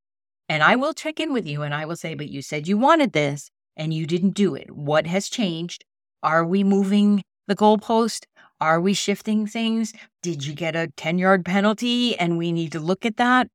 And 0.49 0.62
I 0.62 0.76
will 0.76 0.95
check 0.95 1.21
in 1.21 1.35
with 1.35 1.47
you 1.47 1.61
and 1.61 1.75
I 1.75 1.85
will 1.85 1.97
say, 1.97 2.14
but 2.14 2.31
you 2.31 2.40
said 2.40 2.67
you 2.67 2.79
wanted 2.79 3.12
this 3.12 3.50
and 3.76 3.93
you 3.93 4.07
didn't 4.07 4.31
do 4.31 4.55
it. 4.55 4.71
What 4.71 5.07
has 5.07 5.29
changed? 5.29 5.85
Are 6.23 6.43
we 6.43 6.64
moving 6.64 7.23
the 7.49 7.55
goalpost? 7.55 8.25
Are 8.62 8.81
we 8.81 8.95
shifting 8.95 9.47
things? 9.47 9.93
Did 10.23 10.47
you 10.47 10.55
get 10.55 10.75
a 10.75 10.88
10 10.97 11.19
yard 11.19 11.45
penalty 11.45 12.19
and 12.19 12.38
we 12.38 12.52
need 12.52 12.73
to 12.73 12.81
look 12.81 13.05
at 13.05 13.19
that? 13.19 13.49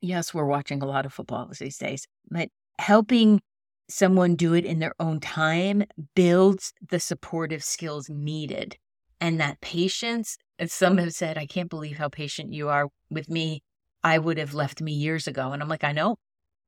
Yes, 0.00 0.32
we're 0.32 0.44
watching 0.44 0.82
a 0.82 0.86
lot 0.86 1.04
of 1.04 1.12
football 1.12 1.50
these 1.58 1.78
days, 1.78 2.06
but 2.30 2.48
helping 2.78 3.40
someone 3.90 4.36
do 4.36 4.54
it 4.54 4.64
in 4.64 4.78
their 4.78 4.94
own 5.00 5.18
time 5.18 5.82
builds 6.14 6.72
the 6.90 7.00
supportive 7.00 7.64
skills 7.64 8.08
needed. 8.08 8.76
And 9.20 9.40
that 9.40 9.60
patience, 9.60 10.36
as 10.58 10.72
some 10.72 10.98
have 10.98 11.12
said, 11.12 11.36
I 11.36 11.46
can't 11.46 11.70
believe 11.70 11.98
how 11.98 12.08
patient 12.08 12.52
you 12.52 12.68
are 12.68 12.88
with 13.10 13.28
me. 13.28 13.62
I 14.02 14.18
would 14.18 14.38
have 14.38 14.54
left 14.54 14.80
me 14.80 14.92
years 14.92 15.26
ago. 15.26 15.52
And 15.52 15.62
I'm 15.62 15.68
like, 15.68 15.84
I 15.84 15.92
know, 15.92 16.16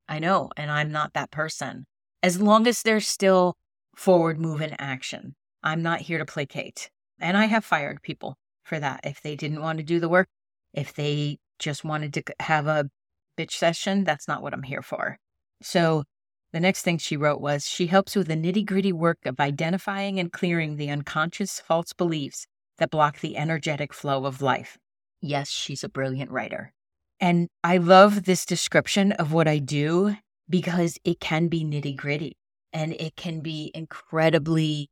I 0.08 0.18
know. 0.18 0.50
And 0.56 0.70
I'm 0.70 0.90
not 0.90 1.14
that 1.14 1.30
person. 1.30 1.86
As 2.22 2.40
long 2.40 2.66
as 2.66 2.82
there's 2.82 3.06
still 3.06 3.56
forward 3.96 4.40
movement 4.40 4.74
action, 4.78 5.34
I'm 5.62 5.82
not 5.82 6.00
here 6.00 6.18
to 6.18 6.24
placate. 6.24 6.90
And 7.20 7.36
I 7.36 7.44
have 7.46 7.64
fired 7.64 8.02
people 8.02 8.36
for 8.64 8.80
that. 8.80 9.00
If 9.04 9.22
they 9.22 9.36
didn't 9.36 9.62
want 9.62 9.78
to 9.78 9.84
do 9.84 10.00
the 10.00 10.08
work, 10.08 10.28
if 10.72 10.92
they 10.94 11.38
just 11.58 11.84
wanted 11.84 12.14
to 12.14 12.22
have 12.40 12.66
a 12.66 12.90
bitch 13.38 13.52
session, 13.52 14.04
that's 14.04 14.26
not 14.26 14.42
what 14.42 14.54
I'm 14.54 14.62
here 14.62 14.82
for. 14.82 15.18
So 15.62 16.04
the 16.52 16.60
next 16.60 16.82
thing 16.82 16.98
she 16.98 17.16
wrote 17.16 17.40
was 17.40 17.66
she 17.66 17.86
helps 17.86 18.16
with 18.16 18.26
the 18.26 18.36
nitty 18.36 18.66
gritty 18.66 18.92
work 18.92 19.18
of 19.24 19.38
identifying 19.38 20.18
and 20.18 20.32
clearing 20.32 20.76
the 20.76 20.90
unconscious 20.90 21.60
false 21.60 21.92
beliefs 21.92 22.46
that 22.78 22.90
block 22.90 23.20
the 23.20 23.36
energetic 23.36 23.92
flow 23.92 24.24
of 24.26 24.42
life. 24.42 24.76
Yes, 25.20 25.48
she's 25.50 25.84
a 25.84 25.88
brilliant 25.88 26.30
writer. 26.30 26.72
And 27.20 27.48
I 27.62 27.76
love 27.76 28.24
this 28.24 28.46
description 28.46 29.12
of 29.12 29.32
what 29.32 29.46
I 29.46 29.58
do 29.58 30.16
because 30.48 30.98
it 31.04 31.20
can 31.20 31.48
be 31.48 31.64
nitty 31.64 31.96
gritty 31.96 32.36
and 32.72 32.94
it 32.94 33.14
can 33.16 33.40
be 33.40 33.70
incredibly 33.74 34.88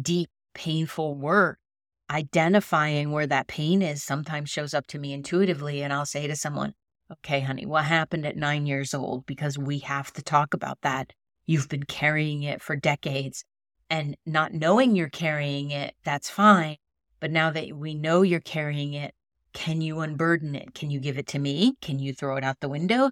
deep, 0.00 0.28
painful 0.54 1.14
work. 1.14 1.58
Identifying 2.10 3.12
where 3.12 3.26
that 3.26 3.46
pain 3.46 3.82
is 3.82 4.02
sometimes 4.02 4.50
shows 4.50 4.74
up 4.74 4.86
to 4.88 4.98
me 4.98 5.12
intuitively. 5.12 5.82
And 5.82 5.92
I'll 5.92 6.06
say 6.06 6.26
to 6.26 6.34
someone, 6.34 6.74
Okay, 7.10 7.40
honey, 7.40 7.64
what 7.64 7.84
happened 7.84 8.26
at 8.26 8.36
nine 8.36 8.66
years 8.66 8.92
old? 8.92 9.24
Because 9.24 9.56
we 9.56 9.78
have 9.78 10.12
to 10.12 10.22
talk 10.22 10.52
about 10.52 10.82
that. 10.82 11.14
You've 11.46 11.68
been 11.68 11.84
carrying 11.84 12.42
it 12.42 12.60
for 12.60 12.76
decades 12.76 13.44
and 13.88 14.16
not 14.26 14.52
knowing 14.52 14.94
you're 14.94 15.08
carrying 15.08 15.70
it, 15.70 15.94
that's 16.04 16.28
fine. 16.28 16.76
But 17.20 17.30
now 17.30 17.50
that 17.50 17.72
we 17.72 17.94
know 17.94 18.20
you're 18.22 18.40
carrying 18.40 18.92
it, 18.92 19.14
can 19.54 19.80
you 19.80 20.00
unburden 20.00 20.54
it? 20.54 20.74
Can 20.74 20.90
you 20.90 21.00
give 21.00 21.18
it 21.18 21.26
to 21.28 21.38
me? 21.38 21.76
Can 21.80 21.98
you 21.98 22.12
throw 22.12 22.36
it 22.36 22.44
out 22.44 22.60
the 22.60 22.68
window? 22.68 23.10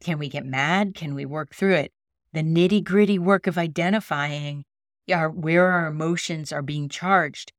Can 0.00 0.18
we 0.18 0.28
get 0.28 0.44
mad? 0.44 0.94
Can 0.94 1.14
we 1.14 1.24
work 1.24 1.54
through 1.54 1.74
it? 1.74 1.92
The 2.34 2.42
nitty 2.42 2.84
gritty 2.84 3.18
work 3.18 3.46
of 3.46 3.56
identifying 3.56 4.64
our, 5.10 5.30
where 5.30 5.70
our 5.70 5.86
emotions 5.86 6.52
are 6.52 6.62
being 6.62 6.90
charged 6.90 7.52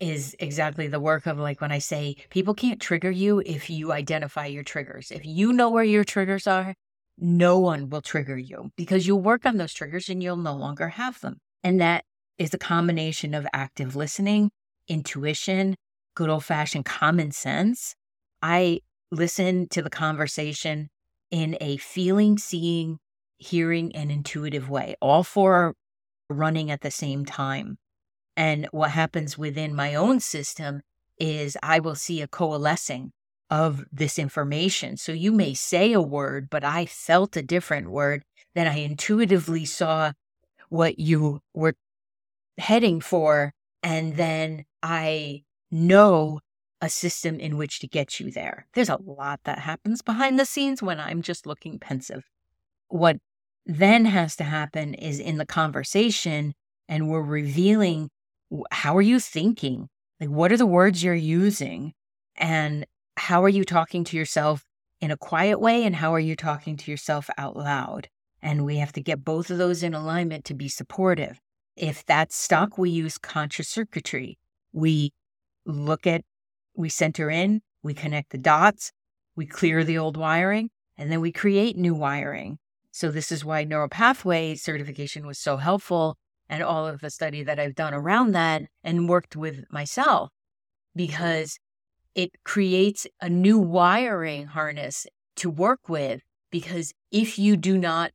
is 0.00 0.34
exactly 0.38 0.88
the 0.88 1.00
work 1.00 1.26
of 1.26 1.38
like 1.38 1.60
when 1.60 1.72
I 1.72 1.78
say 1.78 2.16
people 2.30 2.54
can't 2.54 2.80
trigger 2.80 3.10
you 3.10 3.42
if 3.44 3.70
you 3.70 3.92
identify 3.92 4.46
your 4.46 4.64
triggers. 4.64 5.10
If 5.10 5.24
you 5.24 5.52
know 5.52 5.70
where 5.70 5.84
your 5.84 6.04
triggers 6.04 6.46
are, 6.46 6.74
no 7.18 7.58
one 7.58 7.88
will 7.90 8.02
trigger 8.02 8.36
you 8.36 8.70
because 8.76 9.06
you'll 9.06 9.20
work 9.20 9.46
on 9.46 9.56
those 9.56 9.72
triggers 9.72 10.08
and 10.08 10.22
you'll 10.22 10.36
no 10.36 10.54
longer 10.54 10.88
have 10.88 11.20
them. 11.20 11.38
And 11.62 11.80
that 11.80 12.04
is 12.38 12.52
a 12.52 12.58
combination 12.58 13.34
of 13.34 13.46
active 13.52 13.94
listening, 13.94 14.50
intuition, 14.88 15.76
good 16.14 16.28
old 16.28 16.44
fashioned 16.44 16.84
common 16.84 17.30
sense. 17.30 17.94
I 18.42 18.80
listen 19.10 19.68
to 19.68 19.82
the 19.82 19.90
conversation 19.90 20.88
in 21.30 21.56
a 21.60 21.76
feeling, 21.76 22.38
seeing, 22.38 22.98
hearing, 23.38 23.94
and 23.94 24.10
intuitive 24.10 24.68
way. 24.68 24.96
All 25.00 25.22
four 25.22 25.74
running 26.28 26.70
at 26.70 26.80
the 26.80 26.90
same 26.90 27.24
time. 27.24 27.76
And 28.36 28.66
what 28.72 28.90
happens 28.90 29.36
within 29.36 29.74
my 29.74 29.94
own 29.94 30.20
system 30.20 30.82
is 31.18 31.56
I 31.62 31.78
will 31.78 31.94
see 31.94 32.20
a 32.20 32.28
coalescing 32.28 33.12
of 33.50 33.84
this 33.92 34.18
information. 34.18 34.96
So 34.96 35.12
you 35.12 35.30
may 35.30 35.52
say 35.54 35.92
a 35.92 36.00
word, 36.00 36.48
but 36.50 36.64
I 36.64 36.86
felt 36.86 37.36
a 37.36 37.42
different 37.42 37.90
word. 37.90 38.22
Then 38.54 38.66
I 38.66 38.78
intuitively 38.78 39.66
saw 39.66 40.12
what 40.70 40.98
you 40.98 41.40
were 41.52 41.74
heading 42.58 43.00
for. 43.00 43.52
And 43.82 44.16
then 44.16 44.64
I 44.82 45.42
know 45.70 46.40
a 46.80 46.88
system 46.88 47.38
in 47.38 47.56
which 47.56 47.78
to 47.80 47.86
get 47.86 48.18
you 48.18 48.30
there. 48.30 48.66
There's 48.74 48.88
a 48.88 49.00
lot 49.04 49.40
that 49.44 49.60
happens 49.60 50.02
behind 50.02 50.38
the 50.38 50.46
scenes 50.46 50.82
when 50.82 50.98
I'm 50.98 51.22
just 51.22 51.46
looking 51.46 51.78
pensive. 51.78 52.24
What 52.88 53.18
then 53.64 54.06
has 54.06 54.34
to 54.36 54.44
happen 54.44 54.94
is 54.94 55.20
in 55.20 55.36
the 55.36 55.46
conversation, 55.46 56.54
and 56.88 57.08
we're 57.08 57.22
revealing 57.22 58.10
how 58.70 58.96
are 58.96 59.02
you 59.02 59.18
thinking? 59.20 59.88
Like, 60.20 60.30
what 60.30 60.52
are 60.52 60.56
the 60.56 60.66
words 60.66 61.02
you're 61.02 61.14
using? 61.14 61.92
And 62.36 62.86
how 63.16 63.44
are 63.44 63.48
you 63.48 63.64
talking 63.64 64.04
to 64.04 64.16
yourself 64.16 64.64
in 65.00 65.10
a 65.10 65.16
quiet 65.16 65.60
way? 65.60 65.84
And 65.84 65.96
how 65.96 66.14
are 66.14 66.20
you 66.20 66.36
talking 66.36 66.76
to 66.76 66.90
yourself 66.90 67.28
out 67.38 67.56
loud? 67.56 68.08
And 68.40 68.64
we 68.64 68.76
have 68.76 68.92
to 68.92 69.00
get 69.00 69.24
both 69.24 69.50
of 69.50 69.58
those 69.58 69.82
in 69.82 69.94
alignment 69.94 70.44
to 70.46 70.54
be 70.54 70.68
supportive. 70.68 71.40
If 71.76 72.04
that's 72.04 72.36
stuck, 72.36 72.76
we 72.76 72.90
use 72.90 73.18
conscious 73.18 73.68
circuitry. 73.68 74.38
We 74.72 75.12
look 75.64 76.06
at, 76.06 76.22
we 76.74 76.88
center 76.88 77.30
in, 77.30 77.62
we 77.82 77.94
connect 77.94 78.30
the 78.30 78.38
dots, 78.38 78.92
we 79.36 79.46
clear 79.46 79.84
the 79.84 79.98
old 79.98 80.16
wiring, 80.16 80.70
and 80.98 81.10
then 81.10 81.20
we 81.20 81.32
create 81.32 81.76
new 81.76 81.94
wiring. 81.94 82.58
So, 82.90 83.10
this 83.10 83.32
is 83.32 83.44
why 83.44 83.64
neuropathway 83.64 84.58
certification 84.58 85.26
was 85.26 85.38
so 85.38 85.56
helpful 85.56 86.16
and 86.52 86.62
all 86.62 86.86
of 86.86 87.00
the 87.00 87.08
study 87.08 87.42
that 87.42 87.58
I've 87.58 87.74
done 87.74 87.94
around 87.94 88.32
that 88.32 88.64
and 88.84 89.08
worked 89.08 89.34
with 89.34 89.64
myself 89.70 90.28
mm-hmm. 90.28 90.98
because 90.98 91.58
it 92.14 92.30
creates 92.44 93.06
a 93.22 93.30
new 93.30 93.58
wiring 93.58 94.48
harness 94.48 95.06
to 95.36 95.48
work 95.48 95.88
with. 95.88 96.20
Because 96.50 96.92
if 97.10 97.38
you 97.38 97.56
do 97.56 97.78
not 97.78 98.10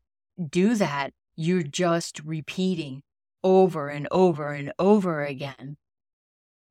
do 0.52 0.76
that, 0.76 1.14
you're 1.36 1.64
just 1.64 2.22
repeating 2.24 3.02
over 3.44 3.90
and 3.90 4.08
over 4.12 4.54
and 4.54 4.72
over 4.78 5.26
again. 5.26 5.78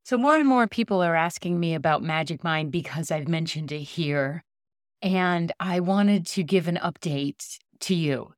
So, 0.05 0.17
more 0.17 0.37
and 0.37 0.47
more 0.47 0.69
people 0.69 1.03
are 1.03 1.17
asking 1.17 1.59
me 1.59 1.75
about 1.75 2.01
Magic 2.01 2.45
Mind 2.45 2.71
because 2.71 3.11
I've 3.11 3.27
mentioned 3.27 3.73
it 3.73 3.81
here. 3.81 4.45
And 5.03 5.51
I 5.59 5.81
wanted 5.81 6.27
to 6.27 6.45
give 6.45 6.69
an 6.69 6.79
update 6.81 7.59
to 7.81 7.95
you. 7.97 8.35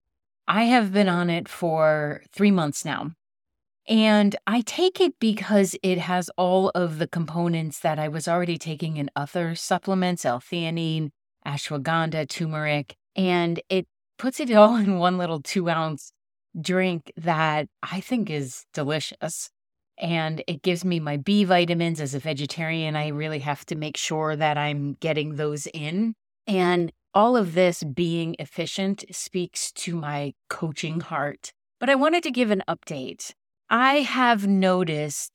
I 0.46 0.64
have 0.64 0.94
been 0.94 1.10
on 1.10 1.28
it 1.28 1.46
for 1.46 2.22
three 2.32 2.50
months 2.50 2.86
now. 2.86 3.12
And 3.88 4.36
I 4.46 4.60
take 4.60 5.00
it 5.00 5.14
because 5.18 5.74
it 5.82 5.96
has 5.96 6.30
all 6.36 6.68
of 6.74 6.98
the 6.98 7.06
components 7.08 7.80
that 7.80 7.98
I 7.98 8.08
was 8.08 8.28
already 8.28 8.58
taking 8.58 8.98
in 8.98 9.10
other 9.16 9.54
supplements 9.54 10.26
L 10.26 10.40
theanine, 10.40 11.08
ashwagandha, 11.46 12.28
turmeric, 12.28 12.96
and 13.16 13.60
it 13.70 13.86
puts 14.18 14.40
it 14.40 14.52
all 14.52 14.76
in 14.84 14.98
one 14.98 15.16
little 15.16 15.40
two 15.40 15.70
ounce 15.70 16.12
drink 16.60 17.12
that 17.16 17.68
I 17.82 18.00
think 18.00 18.28
is 18.28 18.66
delicious. 18.74 19.50
And 19.96 20.44
it 20.46 20.62
gives 20.62 20.84
me 20.84 21.00
my 21.00 21.16
B 21.16 21.44
vitamins. 21.44 22.00
As 22.00 22.14
a 22.14 22.18
vegetarian, 22.18 22.94
I 22.94 23.08
really 23.08 23.40
have 23.40 23.64
to 23.66 23.74
make 23.74 23.96
sure 23.96 24.36
that 24.36 24.58
I'm 24.58 24.94
getting 25.00 25.36
those 25.36 25.66
in. 25.66 26.14
And 26.46 26.92
all 27.14 27.36
of 27.36 27.54
this 27.54 27.82
being 27.82 28.36
efficient 28.38 29.04
speaks 29.10 29.72
to 29.72 29.96
my 29.96 30.34
coaching 30.48 31.00
heart. 31.00 31.52
But 31.80 31.90
I 31.90 31.94
wanted 31.94 32.22
to 32.24 32.30
give 32.30 32.50
an 32.50 32.62
update. 32.68 33.32
I 33.70 33.96
have 33.96 34.46
noticed 34.46 35.32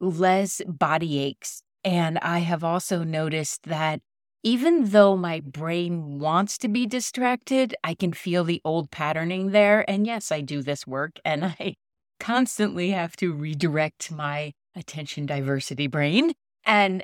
less 0.00 0.60
body 0.66 1.18
aches. 1.18 1.62
And 1.84 2.18
I 2.18 2.40
have 2.40 2.64
also 2.64 3.04
noticed 3.04 3.62
that 3.64 4.00
even 4.42 4.90
though 4.90 5.16
my 5.16 5.40
brain 5.40 6.18
wants 6.18 6.58
to 6.58 6.68
be 6.68 6.86
distracted, 6.86 7.74
I 7.82 7.94
can 7.94 8.12
feel 8.12 8.44
the 8.44 8.60
old 8.64 8.90
patterning 8.90 9.50
there. 9.50 9.88
And 9.88 10.06
yes, 10.06 10.30
I 10.30 10.40
do 10.40 10.62
this 10.62 10.86
work 10.86 11.18
and 11.24 11.44
I 11.60 11.74
constantly 12.20 12.90
have 12.90 13.16
to 13.16 13.32
redirect 13.32 14.10
my 14.10 14.52
attention 14.74 15.26
diversity 15.26 15.86
brain. 15.86 16.32
And 16.64 17.02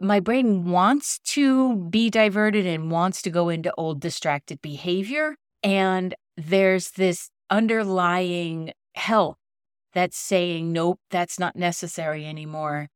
my 0.00 0.20
brain 0.20 0.64
wants 0.64 1.18
to 1.20 1.76
be 1.76 2.10
diverted 2.10 2.66
and 2.66 2.90
wants 2.90 3.22
to 3.22 3.30
go 3.30 3.48
into 3.48 3.72
old 3.76 4.00
distracted 4.00 4.60
behavior. 4.62 5.36
And 5.62 6.14
there's 6.36 6.92
this 6.92 7.30
underlying 7.50 8.72
health 8.94 9.36
that's 9.94 10.18
saying, 10.18 10.72
nope, 10.72 11.00
that's 11.10 11.38
not 11.38 11.56
necessary 11.56 12.26
anymore. 12.26 12.88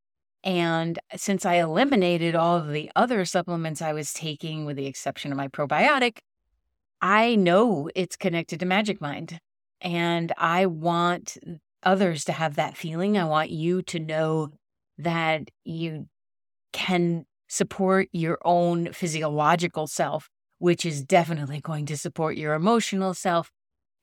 And 0.43 0.99
since 1.15 1.45
I 1.45 1.55
eliminated 1.55 2.35
all 2.35 2.57
of 2.57 2.69
the 2.69 2.91
other 2.95 3.25
supplements 3.25 3.81
I 3.81 3.93
was 3.93 4.13
taking, 4.13 4.65
with 4.65 4.77
the 4.77 4.85
exception 4.85 5.31
of 5.31 5.37
my 5.37 5.47
probiotic, 5.47 6.19
I 7.01 7.35
know 7.35 7.89
it's 7.95 8.15
connected 8.15 8.59
to 8.59 8.65
Magic 8.65 9.01
Mind. 9.01 9.39
And 9.81 10.33
I 10.37 10.65
want 10.65 11.37
others 11.83 12.25
to 12.25 12.33
have 12.33 12.55
that 12.55 12.77
feeling. 12.77 13.17
I 13.17 13.25
want 13.25 13.49
you 13.49 13.81
to 13.83 13.99
know 13.99 14.49
that 14.97 15.49
you 15.63 16.07
can 16.73 17.25
support 17.47 18.09
your 18.11 18.37
own 18.43 18.91
physiological 18.91 19.87
self, 19.87 20.29
which 20.59 20.85
is 20.85 21.03
definitely 21.03 21.61
going 21.61 21.85
to 21.87 21.97
support 21.97 22.35
your 22.35 22.53
emotional 22.53 23.13
self. 23.13 23.49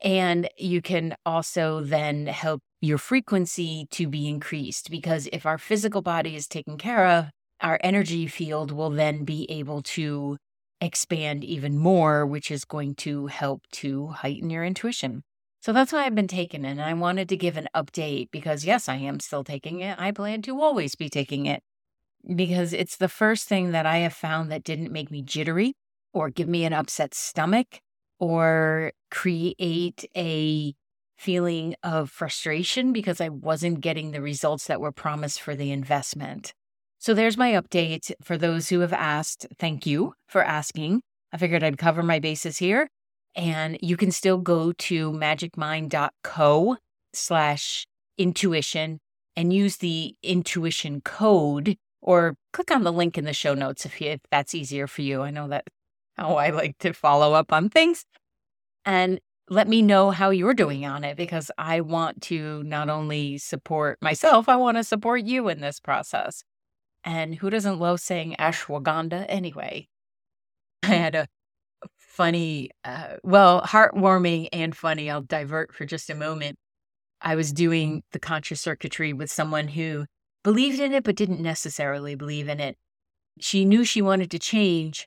And 0.03 0.49
you 0.57 0.83
can 0.83 1.15
also 1.25 1.83
then 1.83 2.26
help 2.26 2.62
your 2.80 2.99
frequency 2.99 3.87
to 3.90 4.09
be 4.09 4.28
increased 4.28 4.90
because 4.90 5.28
if 5.33 5.47
our 5.47 5.59
physical 5.59 6.02
body 6.02 6.37
is 6.37 6.47
taken 6.47 6.76
care 6.76 7.06
of, 7.06 7.26
our 7.61 7.78
energy 7.83 8.26
field 8.26 8.71
will 8.71 8.90
then 8.90 9.25
be 9.25 9.50
able 9.50 9.83
to 9.83 10.37
expand 10.80 11.42
even 11.42 11.78
more, 11.78 12.26
which 12.26 12.50
is 12.50 12.64
going 12.64 12.95
to 12.95 13.26
help 13.28 13.62
to 13.73 14.09
heighten 14.09 14.50
your 14.50 14.64
intuition. 14.64 15.23
So 15.62 15.73
that's 15.73 15.92
why 15.92 16.04
I've 16.04 16.14
been 16.14 16.28
taking 16.28 16.64
it. 16.64 16.71
And 16.71 16.83
I 16.83 16.92
wanted 16.95 17.28
to 17.30 17.37
give 17.37 17.56
an 17.56 17.68
update 17.75 18.30
because, 18.30 18.64
yes, 18.64 18.88
I 18.88 18.97
am 18.97 19.21
still 19.21 19.42
taking 19.42 19.80
it. 19.80 19.99
I 19.99 20.12
plan 20.12 20.42
to 20.42 20.61
always 20.61 20.95
be 20.95 21.09
taking 21.09 21.47
it 21.47 21.62
because 22.35 22.73
it's 22.73 22.97
the 22.97 23.09
first 23.09 23.49
thing 23.49 23.73
that 23.73 23.87
I 23.87 23.99
have 23.99 24.12
found 24.12 24.50
that 24.52 24.64
didn't 24.64 24.92
make 24.92 25.11
me 25.11 25.23
jittery 25.23 25.75
or 26.12 26.30
give 26.30 26.49
me 26.49 26.64
an 26.64 26.73
upset 26.73 27.14
stomach 27.14 27.80
or 28.18 28.92
create 29.11 30.04
a 30.16 30.75
feeling 31.16 31.75
of 31.82 32.11
frustration 32.11 32.92
because 32.92 33.20
I 33.20 33.28
wasn't 33.28 33.80
getting 33.80 34.11
the 34.11 34.20
results 34.20 34.66
that 34.66 34.80
were 34.80 34.92
promised 34.92 35.40
for 35.40 35.54
the 35.54 35.73
investment. 35.73 36.52
So 36.99 37.14
there's 37.14 37.37
my 37.37 37.52
update 37.52 38.12
for 38.23 38.37
those 38.37 38.68
who 38.68 38.80
have 38.80 38.92
asked. 38.92 39.46
Thank 39.58 39.87
you 39.87 40.14
for 40.26 40.43
asking. 40.43 41.02
I 41.32 41.38
figured 41.38 41.62
I'd 41.62 41.78
cover 41.78 42.02
my 42.02 42.19
bases 42.19 42.58
here. 42.58 42.88
And 43.34 43.78
you 43.82 43.97
can 43.97 44.10
still 44.10 44.38
go 44.38 44.73
to 44.73 45.12
magicmind.co 45.12 46.76
slash 47.12 47.86
intuition 48.17 48.99
and 49.36 49.52
use 49.52 49.76
the 49.76 50.14
intuition 50.23 51.02
code 51.02 51.76
or 52.00 52.36
click 52.52 52.71
on 52.71 52.84
the 52.84 52.93
link 52.93 53.19
in 53.19 53.25
the 53.25 53.34
show 53.34 53.52
notes 53.54 53.84
if, 53.84 54.00
you, 54.00 54.12
if 54.12 54.21
that's 54.30 54.54
easier 54.54 54.86
for 54.86 55.02
you. 55.02 55.23
I 55.23 55.30
know 55.30 55.49
that 55.49 55.64
how 56.17 56.36
I 56.36 56.50
like 56.50 56.78
to 56.78 56.93
follow 56.93 57.34
up 57.34 57.52
on 57.52 57.69
things. 57.69 58.04
And 58.86 59.21
let 59.49 59.69
me 59.69 59.80
know 59.80 60.11
how 60.11 60.30
you're 60.30 60.54
doing 60.54 60.85
on 60.85 61.04
it 61.04 61.17
because 61.17 61.50
I 61.56 61.80
want 61.80 62.23
to 62.23 62.63
not 62.65 62.89
only 62.89 63.39
support 63.39 63.99
myself, 64.02 64.49
I 64.49 64.56
want 64.56 64.76
to 64.76 64.85
support 64.85 65.23
you 65.25 65.49
in 65.49 65.61
this 65.61 65.78
process. 65.78 66.43
And 67.04 67.37
who 67.37 67.50
doesn't 67.50 67.78
love 67.78 68.00
saying 68.00 68.35
ashwagandha 68.39 69.26
anyway? 69.28 69.89
I 70.82 70.89
had 70.89 71.15
a 71.15 71.28
funny, 71.99 72.71
uh, 72.85 73.17
well, 73.23 73.63
heartwarming 73.63 74.49
and 74.52 74.76
funny. 74.76 75.11
I'll 75.11 75.23
divert 75.23 75.73
for 75.73 75.85
just 75.85 76.11
a 76.11 76.15
moment. 76.15 76.59
I 77.21 77.37
was 77.37 77.52
doing 77.52 78.02
the 78.13 78.19
conscious 78.19 78.61
circuitry 78.61 79.13
with 79.13 79.30
someone 79.30 79.69
who 79.69 80.06
believed 80.43 80.80
in 80.80 80.93
it, 80.93 81.04
but 81.04 81.17
didn't 81.17 81.41
necessarily 81.41 82.15
believe 82.15 82.49
in 82.49 82.61
it. 82.61 82.76
She 83.41 83.65
knew 83.65 83.85
she 83.85 84.02
wanted 84.02 84.30
to 84.32 84.39
change, 84.39 85.06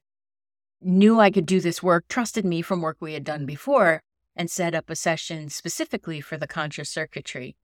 knew 0.81 1.19
I 1.19 1.31
could 1.31 1.45
do 1.45 1.59
this 1.59 1.83
work, 1.83 2.05
trusted 2.07 2.45
me 2.45 2.61
from 2.61 2.81
work 2.81 2.97
we 2.99 3.13
had 3.13 3.23
done 3.23 3.45
before, 3.45 4.01
and 4.39 4.49
set 4.49 4.73
up 4.73 4.89
a 4.89 4.95
session 4.95 5.49
specifically 5.49 6.21
for 6.21 6.37
the 6.37 6.47
conscious 6.47 6.89
circuitry. 6.89 7.57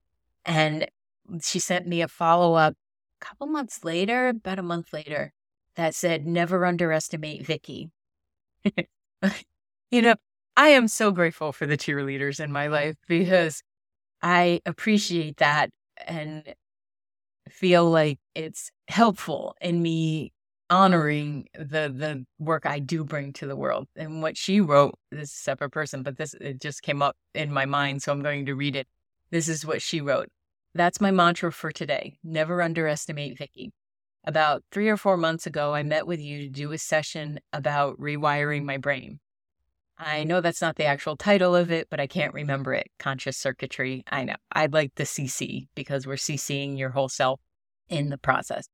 And 0.44 0.86
she 1.40 1.58
sent 1.58 1.86
me 1.86 2.02
a 2.02 2.06
follow 2.06 2.52
up 2.54 2.74
a 3.20 3.24
couple 3.24 3.46
months 3.46 3.82
later, 3.82 4.28
about 4.28 4.58
a 4.58 4.62
month 4.62 4.92
later, 4.92 5.32
that 5.76 5.94
said, 5.94 6.26
never 6.26 6.66
underestimate 6.66 7.46
Vicky. 7.46 7.88
you 9.90 10.02
know, 10.02 10.16
I 10.54 10.68
am 10.68 10.86
so 10.86 11.12
grateful 11.12 11.50
for 11.50 11.64
the 11.64 11.78
cheerleaders 11.78 12.44
in 12.44 12.52
my 12.52 12.66
life 12.66 12.96
because 13.08 13.62
I 14.20 14.60
appreciate 14.66 15.38
that 15.38 15.70
and 16.06 16.44
feel 17.48 17.90
like 17.90 18.18
it's 18.34 18.70
helpful 18.88 19.56
in 19.62 19.80
me 19.80 20.30
honoring 20.70 21.48
the 21.54 21.92
the 21.94 22.24
work 22.38 22.66
I 22.66 22.78
do 22.78 23.04
bring 23.04 23.32
to 23.34 23.46
the 23.46 23.56
world. 23.56 23.86
And 23.96 24.22
what 24.22 24.36
she 24.36 24.60
wrote, 24.60 24.98
this 25.10 25.32
separate 25.32 25.70
person, 25.70 26.02
but 26.02 26.16
this 26.16 26.34
it 26.34 26.60
just 26.60 26.82
came 26.82 27.02
up 27.02 27.16
in 27.34 27.52
my 27.52 27.66
mind, 27.66 28.02
so 28.02 28.12
I'm 28.12 28.22
going 28.22 28.46
to 28.46 28.54
read 28.54 28.76
it. 28.76 28.86
This 29.30 29.48
is 29.48 29.66
what 29.66 29.82
she 29.82 30.00
wrote. 30.00 30.28
That's 30.74 31.00
my 31.00 31.10
mantra 31.10 31.52
for 31.52 31.72
today. 31.72 32.18
Never 32.22 32.60
underestimate 32.62 33.38
Vicky. 33.38 33.72
About 34.24 34.64
three 34.72 34.88
or 34.88 34.96
four 34.96 35.16
months 35.16 35.46
ago, 35.46 35.72
I 35.74 35.82
met 35.82 36.06
with 36.06 36.20
you 36.20 36.40
to 36.40 36.48
do 36.48 36.72
a 36.72 36.78
session 36.78 37.40
about 37.52 37.98
rewiring 37.98 38.64
my 38.64 38.76
brain. 38.76 39.20
I 39.98 40.24
know 40.24 40.40
that's 40.40 40.60
not 40.60 40.76
the 40.76 40.84
actual 40.84 41.16
title 41.16 41.56
of 41.56 41.70
it, 41.70 41.88
but 41.88 42.00
I 42.00 42.06
can't 42.06 42.34
remember 42.34 42.74
it. 42.74 42.88
Conscious 42.98 43.36
circuitry. 43.36 44.04
I 44.10 44.24
know. 44.24 44.34
I'd 44.52 44.74
like 44.74 44.94
the 44.96 45.04
CC 45.04 45.68
because 45.74 46.06
we're 46.06 46.16
CCing 46.16 46.76
your 46.76 46.90
whole 46.90 47.08
self 47.08 47.40
in 47.88 48.10
the 48.10 48.18
process. 48.18 48.68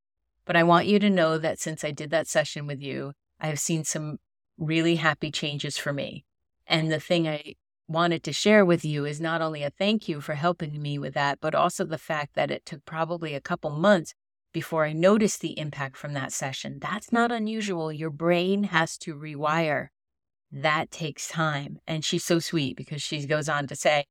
But 0.45 0.57
I 0.57 0.63
want 0.63 0.87
you 0.87 0.99
to 0.99 1.11
know 1.11 1.39
that 1.39 1.59
since 1.59 1.85
I 1.85 1.91
did 1.91 2.11
that 2.11 2.27
session 2.27 2.67
with 2.67 2.81
you, 2.81 3.13
I 3.41 3.47
have 3.47 3.61
seen 3.61 3.85
some 3.85 4.19
really 4.59 4.97
happy 4.97 5.31
changes 5.31 5.79
for 5.79 5.93
me. 5.93 6.25
And 6.67 6.91
the 6.91 7.01
thing 7.01 7.29
I 7.29 7.55
wanted 7.89 8.23
to 8.25 8.33
share 8.33 8.65
with 8.65 8.85
you 8.85 9.05
is 9.05 9.21
not 9.21 9.43
only 9.43 9.63
a 9.63 9.71
thank 9.71 10.09
you 10.09 10.21
for 10.21 10.35
helping 10.35 10.81
me 10.81 10.99
with 10.99 11.15
that, 11.15 11.39
but 11.41 11.55
also 11.55 11.85
the 11.85 11.99
fact 11.99 12.35
that 12.35 12.51
it 12.51 12.65
took 12.65 12.85
probably 12.85 13.35
a 13.35 13.41
couple 13.41 13.71
months 13.71 14.15
before 14.53 14.85
I 14.85 14.93
noticed 14.93 15.41
the 15.41 15.59
impact 15.59 15.97
from 15.97 16.13
that 16.13 16.33
session. 16.33 16.79
That's 16.81 17.13
not 17.13 17.33
unusual. 17.33 17.93
Your 17.93 18.11
brain 18.11 18.65
has 18.65 18.99
to 18.99 19.15
rewire. 19.15 19.89
That 20.51 20.91
takes 20.91 21.29
time. 21.29 21.79
And 21.87 22.05
she's 22.05 22.25
so 22.25 22.39
sweet 22.39 22.77
because 22.77 23.03
she 23.03 23.25
goes 23.27 23.49
on 23.49 23.67
to 23.69 23.77
say, 23.77 24.05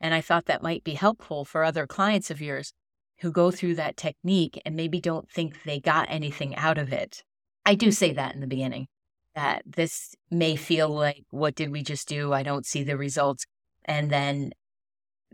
and 0.00 0.12
I 0.12 0.20
thought 0.20 0.44
that 0.46 0.62
might 0.62 0.84
be 0.84 0.94
helpful 0.94 1.44
for 1.44 1.64
other 1.64 1.86
clients 1.86 2.30
of 2.30 2.42
yours 2.42 2.72
who 3.20 3.32
go 3.32 3.50
through 3.50 3.74
that 3.76 3.96
technique 3.96 4.60
and 4.64 4.76
maybe 4.76 5.00
don't 5.00 5.30
think 5.30 5.62
they 5.62 5.80
got 5.80 6.06
anything 6.10 6.54
out 6.56 6.78
of 6.78 6.92
it. 6.92 7.22
I 7.64 7.74
do 7.74 7.90
say 7.90 8.12
that 8.12 8.34
in 8.34 8.40
the 8.40 8.46
beginning 8.46 8.88
that 9.34 9.62
this 9.66 10.14
may 10.30 10.56
feel 10.56 10.88
like, 10.88 11.24
what 11.30 11.54
did 11.54 11.70
we 11.70 11.82
just 11.82 12.08
do? 12.08 12.32
I 12.32 12.42
don't 12.42 12.64
see 12.64 12.82
the 12.82 12.96
results. 12.96 13.44
And 13.84 14.10
then 14.10 14.52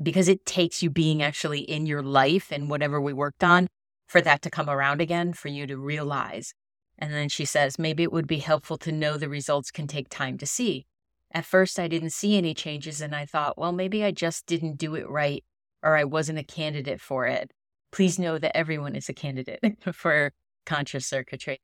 because 0.02 0.28
it 0.28 0.44
takes 0.44 0.82
you 0.82 0.90
being 0.90 1.22
actually 1.22 1.60
in 1.60 1.86
your 1.86 2.02
life 2.02 2.50
and 2.50 2.68
whatever 2.68 3.00
we 3.00 3.12
worked 3.12 3.44
on 3.44 3.68
for 4.08 4.20
that 4.20 4.42
to 4.42 4.50
come 4.50 4.68
around 4.68 5.00
again, 5.00 5.32
for 5.32 5.48
you 5.48 5.66
to 5.68 5.76
realize. 5.76 6.52
And 6.98 7.12
then 7.12 7.28
she 7.28 7.44
says, 7.44 7.78
maybe 7.78 8.02
it 8.02 8.12
would 8.12 8.26
be 8.26 8.38
helpful 8.38 8.76
to 8.78 8.92
know 8.92 9.16
the 9.16 9.28
results 9.28 9.70
can 9.70 9.86
take 9.86 10.08
time 10.08 10.36
to 10.38 10.46
see. 10.46 10.86
At 11.30 11.46
first, 11.46 11.78
I 11.78 11.88
didn't 11.88 12.10
see 12.10 12.36
any 12.36 12.52
changes, 12.52 13.00
and 13.00 13.14
I 13.14 13.24
thought, 13.24 13.56
well, 13.56 13.72
maybe 13.72 14.04
I 14.04 14.10
just 14.10 14.46
didn't 14.46 14.76
do 14.76 14.94
it 14.94 15.08
right 15.08 15.44
or 15.82 15.96
I 15.96 16.04
wasn't 16.04 16.38
a 16.38 16.44
candidate 16.44 17.00
for 17.00 17.26
it 17.26 17.50
please 17.92 18.18
know 18.18 18.38
that 18.38 18.56
everyone 18.56 18.96
is 18.96 19.08
a 19.08 19.14
candidate 19.14 19.60
for 19.92 20.32
conscious 20.66 21.06
circuitry. 21.06 21.60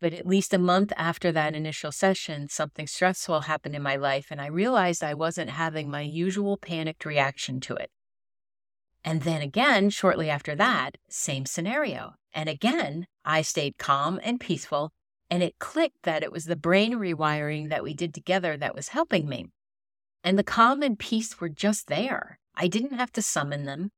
But 0.00 0.12
at 0.12 0.26
least 0.26 0.54
a 0.54 0.58
month 0.58 0.92
after 0.96 1.32
that 1.32 1.56
initial 1.56 1.90
session, 1.90 2.48
something 2.48 2.86
stressful 2.86 3.42
happened 3.42 3.74
in 3.74 3.82
my 3.82 3.96
life, 3.96 4.28
and 4.30 4.40
I 4.40 4.46
realized 4.46 5.02
I 5.02 5.14
wasn't 5.14 5.50
having 5.50 5.90
my 5.90 6.02
usual 6.02 6.56
panicked 6.56 7.04
reaction 7.04 7.58
to 7.60 7.74
it. 7.74 7.90
And 9.04 9.22
then 9.22 9.42
again, 9.42 9.90
shortly 9.90 10.30
after 10.30 10.54
that, 10.54 10.96
same 11.08 11.46
scenario. 11.46 12.14
And 12.32 12.48
again, 12.48 13.06
I 13.24 13.42
stayed 13.42 13.78
calm 13.78 14.20
and 14.22 14.38
peaceful. 14.38 14.92
And 15.30 15.42
it 15.42 15.58
clicked 15.58 16.04
that 16.04 16.22
it 16.22 16.32
was 16.32 16.44
the 16.44 16.56
brain 16.56 16.94
rewiring 16.94 17.68
that 17.68 17.82
we 17.82 17.92
did 17.92 18.14
together 18.14 18.56
that 18.56 18.74
was 18.74 18.88
helping 18.88 19.28
me. 19.28 19.46
And 20.24 20.38
the 20.38 20.44
calm 20.44 20.82
and 20.82 20.98
peace 20.98 21.40
were 21.40 21.48
just 21.48 21.88
there. 21.88 22.38
I 22.54 22.66
didn't 22.66 22.94
have 22.94 23.12
to 23.12 23.22
summon 23.22 23.64
them. 23.64 23.90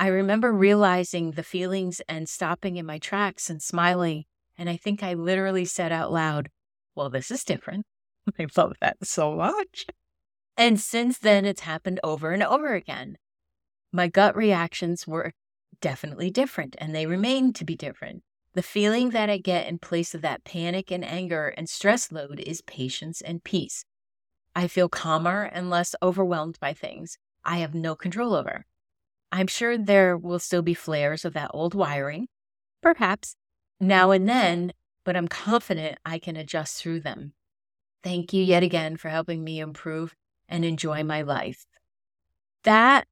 I 0.00 0.06
remember 0.06 0.50
realizing 0.50 1.32
the 1.32 1.42
feelings 1.42 2.00
and 2.08 2.26
stopping 2.26 2.78
in 2.78 2.86
my 2.86 2.96
tracks 2.96 3.50
and 3.50 3.60
smiling. 3.60 4.24
And 4.56 4.70
I 4.70 4.78
think 4.78 5.02
I 5.02 5.12
literally 5.12 5.66
said 5.66 5.92
out 5.92 6.10
loud, 6.10 6.48
Well, 6.94 7.10
this 7.10 7.30
is 7.30 7.44
different. 7.44 7.84
I 8.38 8.46
love 8.56 8.72
that 8.80 8.96
so 9.02 9.36
much. 9.36 9.84
And 10.56 10.80
since 10.80 11.18
then, 11.18 11.44
it's 11.44 11.60
happened 11.60 12.00
over 12.02 12.30
and 12.30 12.42
over 12.42 12.72
again. 12.72 13.18
My 13.92 14.08
gut 14.08 14.34
reactions 14.34 15.06
were 15.06 15.32
definitely 15.82 16.30
different, 16.30 16.76
and 16.78 16.94
they 16.94 17.04
remain 17.04 17.52
to 17.52 17.66
be 17.66 17.76
different. 17.76 18.22
The 18.54 18.62
feeling 18.62 19.10
that 19.10 19.28
I 19.28 19.36
get 19.36 19.66
in 19.66 19.78
place 19.78 20.14
of 20.14 20.22
that 20.22 20.44
panic 20.44 20.90
and 20.90 21.04
anger 21.04 21.48
and 21.58 21.68
stress 21.68 22.10
load 22.10 22.40
is 22.40 22.62
patience 22.62 23.20
and 23.20 23.44
peace. 23.44 23.84
I 24.56 24.66
feel 24.66 24.88
calmer 24.88 25.42
and 25.42 25.68
less 25.68 25.94
overwhelmed 26.02 26.58
by 26.58 26.72
things 26.72 27.18
I 27.44 27.58
have 27.58 27.74
no 27.74 27.94
control 27.94 28.34
over. 28.34 28.64
I'm 29.32 29.46
sure 29.46 29.78
there 29.78 30.16
will 30.16 30.38
still 30.38 30.62
be 30.62 30.74
flares 30.74 31.24
of 31.24 31.34
that 31.34 31.50
old 31.54 31.74
wiring, 31.74 32.28
perhaps 32.82 33.36
now 33.78 34.10
and 34.10 34.28
then, 34.28 34.72
but 35.04 35.16
I'm 35.16 35.28
confident 35.28 35.98
I 36.04 36.18
can 36.18 36.36
adjust 36.36 36.82
through 36.82 37.00
them. 37.00 37.32
Thank 38.02 38.32
you 38.32 38.42
yet 38.42 38.62
again 38.62 38.96
for 38.96 39.08
helping 39.08 39.44
me 39.44 39.60
improve 39.60 40.14
and 40.48 40.64
enjoy 40.64 41.04
my 41.04 41.22
life. 41.22 41.66
That 42.64 43.06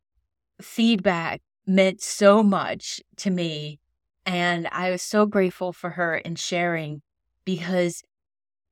feedback 0.60 1.40
meant 1.66 2.00
so 2.00 2.42
much 2.42 3.00
to 3.16 3.30
me. 3.30 3.78
And 4.26 4.68
I 4.72 4.90
was 4.90 5.02
so 5.02 5.26
grateful 5.26 5.72
for 5.72 5.90
her 5.90 6.16
in 6.16 6.34
sharing 6.34 7.02
because 7.44 8.02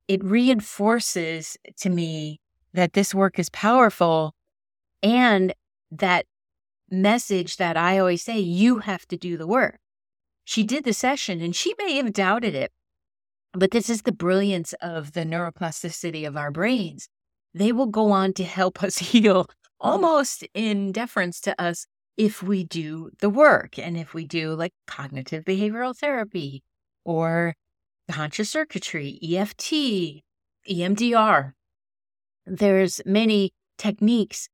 it 0.07 0.23
reinforces 0.23 1.57
to 1.77 1.89
me 1.89 2.39
that 2.73 2.93
this 2.93 3.13
work 3.13 3.39
is 3.39 3.49
powerful 3.49 4.35
and 5.01 5.53
that 5.91 6.25
message 6.89 7.57
that 7.57 7.77
I 7.77 7.99
always 7.99 8.23
say, 8.23 8.39
you 8.39 8.79
have 8.79 9.07
to 9.07 9.17
do 9.17 9.37
the 9.37 9.47
work. 9.47 9.77
She 10.45 10.63
did 10.63 10.83
the 10.83 10.93
session 10.93 11.41
and 11.41 11.55
she 11.55 11.73
may 11.77 11.97
have 11.97 12.13
doubted 12.13 12.55
it, 12.55 12.71
but 13.53 13.71
this 13.71 13.89
is 13.89 14.03
the 14.03 14.11
brilliance 14.11 14.73
of 14.81 15.13
the 15.13 15.25
neuroplasticity 15.25 16.25
of 16.27 16.37
our 16.37 16.51
brains. 16.51 17.09
They 17.53 17.71
will 17.71 17.87
go 17.87 18.11
on 18.11 18.33
to 18.33 18.43
help 18.43 18.83
us 18.83 18.97
heal 18.97 19.47
almost 19.79 20.43
in 20.53 20.91
deference 20.91 21.39
to 21.41 21.61
us 21.61 21.85
if 22.15 22.41
we 22.41 22.63
do 22.63 23.11
the 23.19 23.29
work 23.29 23.77
and 23.77 23.95
if 23.95 24.13
we 24.13 24.25
do 24.25 24.53
like 24.53 24.73
cognitive 24.87 25.45
behavioral 25.45 25.95
therapy 25.95 26.63
or 27.05 27.53
conscious 28.09 28.49
circuitry, 28.49 29.19
EFT, 29.21 30.23
EMDR. 30.69 31.51
There's 32.45 33.01
many 33.05 33.51
techniques 33.77 34.49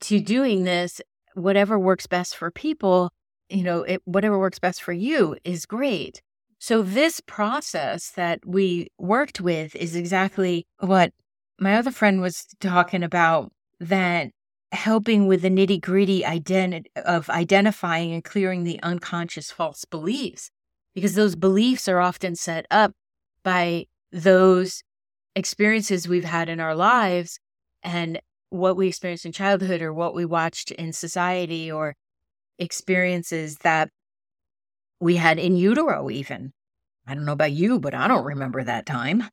to 0.00 0.20
doing 0.20 0.64
this. 0.64 1.00
Whatever 1.36 1.78
works 1.78 2.06
best 2.06 2.34
for 2.34 2.50
people, 2.50 3.10
you 3.50 3.62
know, 3.62 3.82
it, 3.82 4.00
whatever 4.06 4.38
works 4.38 4.58
best 4.58 4.82
for 4.82 4.92
you 4.92 5.36
is 5.44 5.66
great. 5.66 6.22
So, 6.58 6.82
this 6.82 7.20
process 7.20 8.10
that 8.12 8.40
we 8.46 8.88
worked 8.98 9.40
with 9.40 9.76
is 9.76 9.94
exactly 9.94 10.66
what 10.78 11.12
my 11.60 11.76
other 11.76 11.90
friend 11.90 12.22
was 12.22 12.46
talking 12.60 13.02
about 13.02 13.52
that 13.80 14.30
helping 14.72 15.26
with 15.26 15.42
the 15.42 15.50
nitty 15.50 15.80
gritty 15.80 16.24
of 16.24 17.30
identifying 17.30 18.12
and 18.12 18.24
clearing 18.24 18.64
the 18.64 18.82
unconscious 18.82 19.50
false 19.50 19.84
beliefs, 19.84 20.50
because 20.94 21.14
those 21.14 21.36
beliefs 21.36 21.86
are 21.86 22.00
often 22.00 22.34
set 22.34 22.66
up 22.70 22.92
by 23.42 23.84
those 24.10 24.82
experiences 25.34 26.08
we've 26.08 26.24
had 26.24 26.48
in 26.48 26.60
our 26.60 26.74
lives 26.74 27.38
and 27.82 28.20
what 28.50 28.76
we 28.76 28.88
experienced 28.88 29.26
in 29.26 29.32
childhood 29.32 29.82
or 29.82 29.92
what 29.92 30.14
we 30.14 30.24
watched 30.24 30.70
in 30.70 30.92
society 30.92 31.70
or 31.70 31.94
experiences 32.58 33.58
that 33.58 33.90
we 35.00 35.16
had 35.16 35.38
in 35.38 35.56
utero, 35.56 36.10
even. 36.10 36.52
I 37.06 37.14
don't 37.14 37.24
know 37.24 37.32
about 37.32 37.52
you, 37.52 37.78
but 37.78 37.94
I 37.94 38.08
don't 38.08 38.24
remember 38.24 38.64
that 38.64 38.86
time. 38.86 39.24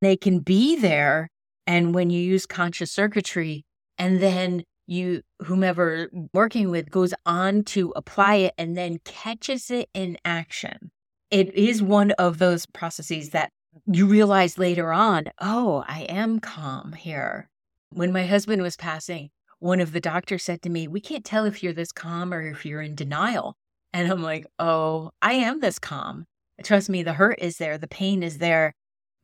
They 0.00 0.16
can 0.16 0.40
be 0.40 0.76
there. 0.76 1.28
And 1.66 1.94
when 1.94 2.10
you 2.10 2.20
use 2.20 2.46
conscious 2.46 2.92
circuitry 2.92 3.64
and 3.98 4.20
then 4.20 4.62
you 4.86 5.22
whomever 5.40 6.08
working 6.32 6.70
with 6.70 6.90
goes 6.90 7.12
on 7.24 7.64
to 7.64 7.92
apply 7.96 8.36
it 8.36 8.54
and 8.56 8.76
then 8.76 8.98
catches 9.04 9.70
it 9.70 9.88
in 9.94 10.16
action 10.24 10.90
it 11.30 11.52
is 11.54 11.82
one 11.82 12.12
of 12.12 12.38
those 12.38 12.66
processes 12.66 13.30
that 13.30 13.50
you 13.86 14.06
realize 14.06 14.58
later 14.58 14.92
on 14.92 15.24
oh 15.40 15.84
i 15.88 16.02
am 16.02 16.38
calm 16.38 16.92
here 16.92 17.48
when 17.96 18.12
my 18.12 18.26
husband 18.26 18.62
was 18.62 18.76
passing 18.76 19.30
one 19.58 19.80
of 19.80 19.92
the 19.92 20.00
doctors 20.00 20.42
said 20.42 20.62
to 20.62 20.70
me 20.70 20.86
we 20.86 21.00
can't 21.00 21.24
tell 21.24 21.44
if 21.44 21.62
you're 21.62 21.72
this 21.72 21.92
calm 21.92 22.32
or 22.32 22.42
if 22.42 22.64
you're 22.64 22.82
in 22.82 22.94
denial 22.94 23.56
and 23.92 24.10
i'm 24.10 24.22
like 24.22 24.46
oh 24.58 25.10
i 25.22 25.32
am 25.32 25.60
this 25.60 25.78
calm 25.78 26.24
trust 26.62 26.88
me 26.88 27.02
the 27.02 27.14
hurt 27.14 27.38
is 27.40 27.58
there 27.58 27.78
the 27.78 27.88
pain 27.88 28.22
is 28.22 28.38
there 28.38 28.74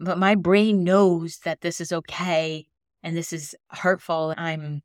but 0.01 0.19
my 0.19 0.35
brain 0.35 0.83
knows 0.83 1.39
that 1.45 1.61
this 1.61 1.81
is 1.81 1.93
okay 1.93 2.67
and 3.03 3.17
this 3.17 3.33
is 3.33 3.55
hurtful 3.71 4.35
i'm 4.37 4.83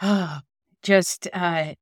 just 0.82 1.28
uh, 1.32 1.74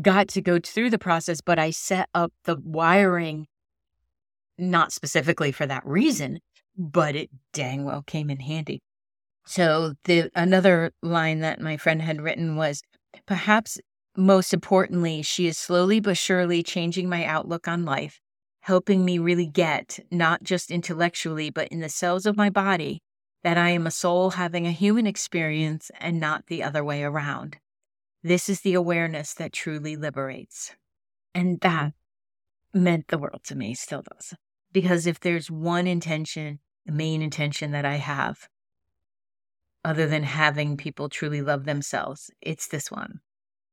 got 0.00 0.28
to 0.28 0.40
go 0.40 0.58
through 0.58 0.90
the 0.90 0.98
process, 0.98 1.40
but 1.40 1.58
I 1.58 1.70
set 1.70 2.08
up 2.14 2.32
the 2.44 2.56
wiring 2.62 3.46
not 4.56 4.92
specifically 4.92 5.52
for 5.52 5.66
that 5.66 5.86
reason, 5.86 6.40
but 6.76 7.14
it 7.14 7.30
dang 7.52 7.84
well 7.84 8.02
came 8.02 8.30
in 8.30 8.40
handy. 8.40 8.80
So 9.48 9.94
the 10.04 10.30
another 10.34 10.92
line 11.02 11.40
that 11.40 11.58
my 11.58 11.78
friend 11.78 12.02
had 12.02 12.20
written 12.20 12.56
was 12.56 12.82
perhaps 13.24 13.78
most 14.14 14.52
importantly, 14.52 15.22
she 15.22 15.46
is 15.46 15.56
slowly 15.56 16.00
but 16.00 16.18
surely 16.18 16.62
changing 16.62 17.08
my 17.08 17.24
outlook 17.24 17.66
on 17.66 17.86
life, 17.86 18.20
helping 18.60 19.06
me 19.06 19.18
really 19.18 19.46
get, 19.46 20.00
not 20.10 20.42
just 20.42 20.70
intellectually, 20.70 21.48
but 21.48 21.68
in 21.68 21.80
the 21.80 21.88
cells 21.88 22.26
of 22.26 22.36
my 22.36 22.50
body, 22.50 23.00
that 23.42 23.56
I 23.56 23.70
am 23.70 23.86
a 23.86 23.90
soul 23.90 24.32
having 24.32 24.66
a 24.66 24.70
human 24.70 25.06
experience 25.06 25.90
and 25.98 26.20
not 26.20 26.48
the 26.48 26.62
other 26.62 26.84
way 26.84 27.02
around. 27.02 27.56
This 28.22 28.50
is 28.50 28.60
the 28.60 28.74
awareness 28.74 29.32
that 29.32 29.54
truly 29.54 29.96
liberates. 29.96 30.74
And 31.34 31.58
that 31.60 31.94
meant 32.74 33.08
the 33.08 33.16
world 33.16 33.44
to 33.44 33.54
me, 33.54 33.72
still 33.72 34.02
does. 34.02 34.34
Because 34.72 35.06
if 35.06 35.18
there's 35.18 35.50
one 35.50 35.86
intention, 35.86 36.58
the 36.84 36.92
main 36.92 37.22
intention 37.22 37.70
that 37.70 37.86
I 37.86 37.96
have, 37.96 38.46
other 39.84 40.06
than 40.06 40.22
having 40.22 40.76
people 40.76 41.08
truly 41.08 41.42
love 41.42 41.64
themselves, 41.64 42.30
it's 42.40 42.66
this 42.66 42.90
one. 42.90 43.20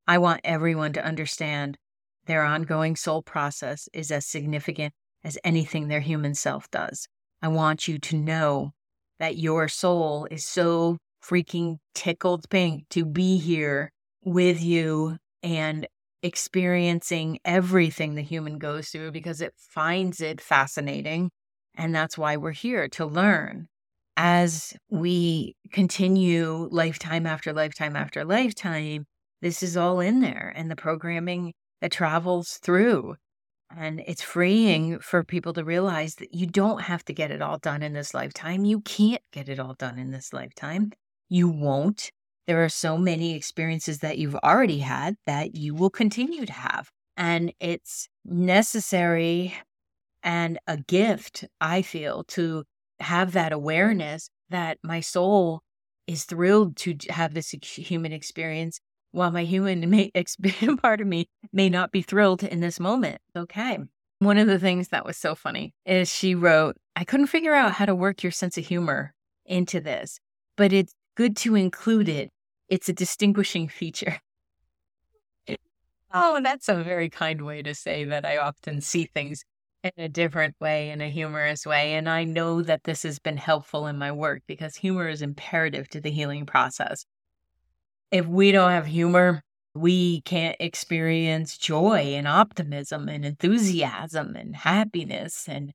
I 0.08 0.18
want 0.18 0.42
everyone 0.44 0.94
to 0.94 1.06
understand 1.06 1.78
their 2.26 2.44
ongoing 2.44 2.96
soul 2.96 3.22
process 3.22 3.90
is 3.94 4.12
as 4.12 4.26
significant 4.26 4.94
as 5.24 5.38
anything 5.44 5.88
their 5.88 6.02
human 6.02 6.36
self 6.36 6.70
does. 6.72 7.08
I 7.42 7.48
want 7.48 7.88
you 7.88 7.98
to 8.00 8.18
know 8.18 8.72
that 9.20 9.38
your 9.38 9.68
soul 9.68 10.28
is 10.30 10.46
so 10.46 10.98
freaking 11.24 11.78
tickled 11.94 12.50
pink 12.50 12.88
to 12.90 13.06
be 13.06 13.38
here 13.38 13.92
with 14.24 14.62
you 14.62 15.18
and 15.42 15.88
experiencing 16.22 17.40
everything 17.46 18.16
the 18.16 18.22
human 18.22 18.58
goes 18.58 18.90
through 18.90 19.12
because 19.12 19.42
it 19.42 19.54
finds 19.58 20.22
it 20.22 20.42
fascinating. 20.42 21.30
And 21.76 21.94
that's 21.94 22.18
why 22.18 22.38
we're 22.38 22.52
here 22.52 22.88
to 22.90 23.06
learn. 23.06 23.68
As 24.18 24.74
we 24.90 25.56
continue 25.72 26.70
lifetime 26.72 27.26
after 27.26 27.52
lifetime 27.52 27.96
after 27.96 28.24
lifetime, 28.24 29.06
this 29.42 29.62
is 29.62 29.76
all 29.76 30.00
in 30.00 30.22
there 30.22 30.54
and 30.56 30.72
the 30.72 30.76
programming 30.76 31.54
that 31.82 31.92
travels 31.92 32.60
through. 32.64 33.16
And 33.76 34.02
it's 34.08 34.22
freeing 34.22 35.00
for 35.00 35.24
people 35.24 35.52
to 35.54 35.64
realize 35.64 36.16
that 36.16 36.34
you 36.34 36.48
don't 36.48 36.82
have 36.84 37.04
to 37.06 37.14
get 37.14 37.32
it 37.32 37.42
all 37.42 37.58
done 37.58 37.84
in 37.84 37.94
this 37.94 38.14
lifetime. 38.14 38.64
You 38.64 38.80
can't 38.82 39.22
get 39.34 39.50
it 39.50 39.60
all 39.60 39.74
done 39.74 40.00
in 40.00 40.12
this 40.12 40.32
lifetime. 40.32 40.94
You 41.28 41.50
won't. 41.50 42.12
There 42.48 42.64
are 42.64 42.70
so 42.70 42.98
many 42.98 43.36
experiences 43.36 44.00
that 44.00 44.18
you've 44.18 44.36
already 44.36 44.80
had 44.80 45.16
that 45.26 45.56
you 45.56 45.74
will 45.74 45.90
continue 45.90 46.46
to 46.46 46.54
have. 46.54 46.90
And 47.18 47.54
it's 47.60 48.08
necessary 48.24 49.56
and 50.24 50.60
a 50.68 50.78
gift, 50.78 51.46
I 51.60 51.82
feel, 51.82 52.24
to 52.30 52.64
have 53.00 53.34
that 53.34 53.52
awareness 53.52 54.30
that 54.50 54.78
my 54.84 55.00
soul 55.00 55.62
is 56.08 56.24
thrilled 56.24 56.76
to 56.78 56.96
have 57.10 57.34
this 57.34 57.50
human 57.50 58.12
experience 58.12 58.80
while 59.12 59.32
my 59.32 59.44
human 59.44 59.90
may, 59.90 60.12
part 60.82 61.02
of 61.02 61.08
me 61.08 61.28
may 61.52 61.70
not 61.70 61.92
be 61.92 62.02
thrilled 62.02 62.44
in 62.44 62.60
this 62.60 62.80
moment. 62.80 63.20
Okay. 63.36 63.80
One 64.20 64.38
of 64.38 64.48
the 64.48 64.60
things 64.60 64.90
that 64.90 65.06
was 65.06 65.18
so 65.18 65.36
funny 65.36 65.74
is 65.86 66.12
she 66.12 66.36
wrote, 66.36 66.78
I 66.96 67.04
couldn't 67.04 67.28
figure 67.28 67.54
out 67.54 67.74
how 67.74 67.86
to 67.86 67.96
work 67.96 68.24
your 68.24 68.32
sense 68.32 68.58
of 68.58 68.66
humor 68.66 69.14
into 69.46 69.82
this, 69.82 70.20
but 70.56 70.72
it's 70.72 70.94
good 71.16 71.36
to 71.38 71.56
include 71.56 72.08
it. 72.08 72.32
It's 72.70 72.90
a 72.90 72.94
distinguishing 72.94 73.68
feature. 73.68 74.20
Oh, 76.18 76.40
that's 76.42 76.70
a 76.70 76.82
very 76.82 77.10
kind 77.10 77.42
way 77.42 77.62
to 77.62 77.76
say 77.76 78.06
that 78.06 78.24
I 78.26 78.38
often 78.38 78.80
see 78.80 79.04
things 79.04 79.44
in 79.86 80.04
a 80.04 80.10
different 80.10 80.56
way, 80.60 80.90
in 80.90 81.00
a 81.02 81.10
humorous 81.10 81.66
way. 81.66 81.94
And 81.94 82.10
I 82.10 82.24
know 82.24 82.62
that 82.64 82.84
this 82.84 83.04
has 83.04 83.20
been 83.20 83.38
helpful 83.38 83.86
in 83.86 83.98
my 83.98 84.12
work 84.12 84.42
because 84.48 84.76
humor 84.76 85.08
is 85.08 85.22
imperative 85.22 85.88
to 85.90 86.02
the 86.02 86.10
healing 86.10 86.46
process. 86.46 87.06
If 88.12 88.26
we 88.26 88.52
don't 88.52 88.72
have 88.72 88.88
humor, 88.88 89.44
we 89.76 90.22
can't 90.22 90.56
experience 90.60 91.58
joy 91.58 92.16
and 92.16 92.28
optimism 92.28 93.10
and 93.10 93.26
enthusiasm 93.26 94.36
and 94.36 94.56
happiness 94.56 95.48
and 95.48 95.72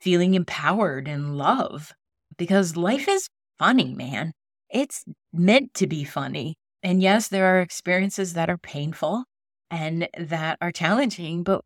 feeling 0.00 0.34
empowered 0.34 1.06
and 1.08 1.36
love 1.36 1.92
because 2.38 2.76
life 2.76 3.08
is 3.08 3.28
funny, 3.58 3.94
man. 3.94 4.32
It's 4.70 5.04
meant 5.32 5.74
to 5.74 5.86
be 5.86 6.04
funny. 6.04 6.54
And 6.82 7.02
yes, 7.02 7.28
there 7.28 7.46
are 7.46 7.60
experiences 7.60 8.32
that 8.32 8.48
are 8.48 8.58
painful 8.58 9.24
and 9.70 10.08
that 10.18 10.58
are 10.60 10.72
challenging, 10.72 11.42
but 11.42 11.62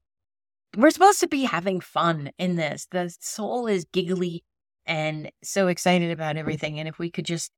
we're 0.77 0.91
supposed 0.91 1.21
to 1.21 1.29
be 1.29 1.45
having 1.45 1.81
fun 1.81 2.31
in 2.39 2.57
this. 2.57 2.87
The 2.91 3.15
soul 3.21 3.67
is 3.67 3.87
giggly 3.93 4.45
and 4.85 5.31
so 5.43 5.69
excited 5.69 6.11
about 6.11 6.37
everything. 6.37 6.79
And 6.79 6.89
if 6.89 6.99
we 6.99 7.11
could 7.11 7.25
just 7.25 7.51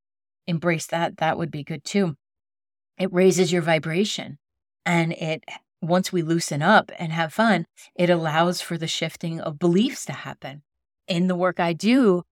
embrace 0.47 0.87
that, 0.87 1.19
that 1.19 1.37
would 1.37 1.51
be 1.51 1.65
good 1.65 1.85
too. 1.85 2.17
It 2.99 3.13
raises 3.13 3.53
your 3.53 3.63
vibration. 3.63 4.39
And 4.87 5.13
it, 5.13 5.45
once 5.83 6.13
we 6.13 6.23
loosen 6.23 6.63
up 6.63 6.91
and 6.99 7.13
have 7.13 7.33
fun, 7.33 7.67
it 7.95 8.09
allows 8.09 8.61
for 8.61 8.79
the 8.79 8.87
shifting 8.87 9.41
of 9.41 9.59
beliefs 9.59 10.05
to 10.07 10.13
happen. 10.13 10.63
In 11.07 11.27
the 11.27 11.37
work 11.37 11.61
I 11.61 11.73
do, 11.73 12.23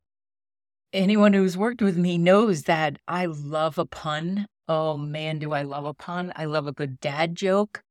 anyone 0.93 1.33
who's 1.33 1.57
worked 1.57 1.83
with 1.83 1.97
me 1.97 2.19
knows 2.19 2.63
that 2.63 2.99
I 3.07 3.27
love 3.27 3.79
a 3.79 3.87
pun. 3.87 4.47
Oh 4.69 4.97
man, 4.97 5.39
do 5.39 5.53
I 5.53 5.63
love 5.63 5.85
a 5.85 5.95
pun. 5.95 6.33
I 6.37 6.47
love 6.47 6.67
a 6.67 6.73
good 6.73 7.01
dad 7.01 7.35
joke. 7.35 7.83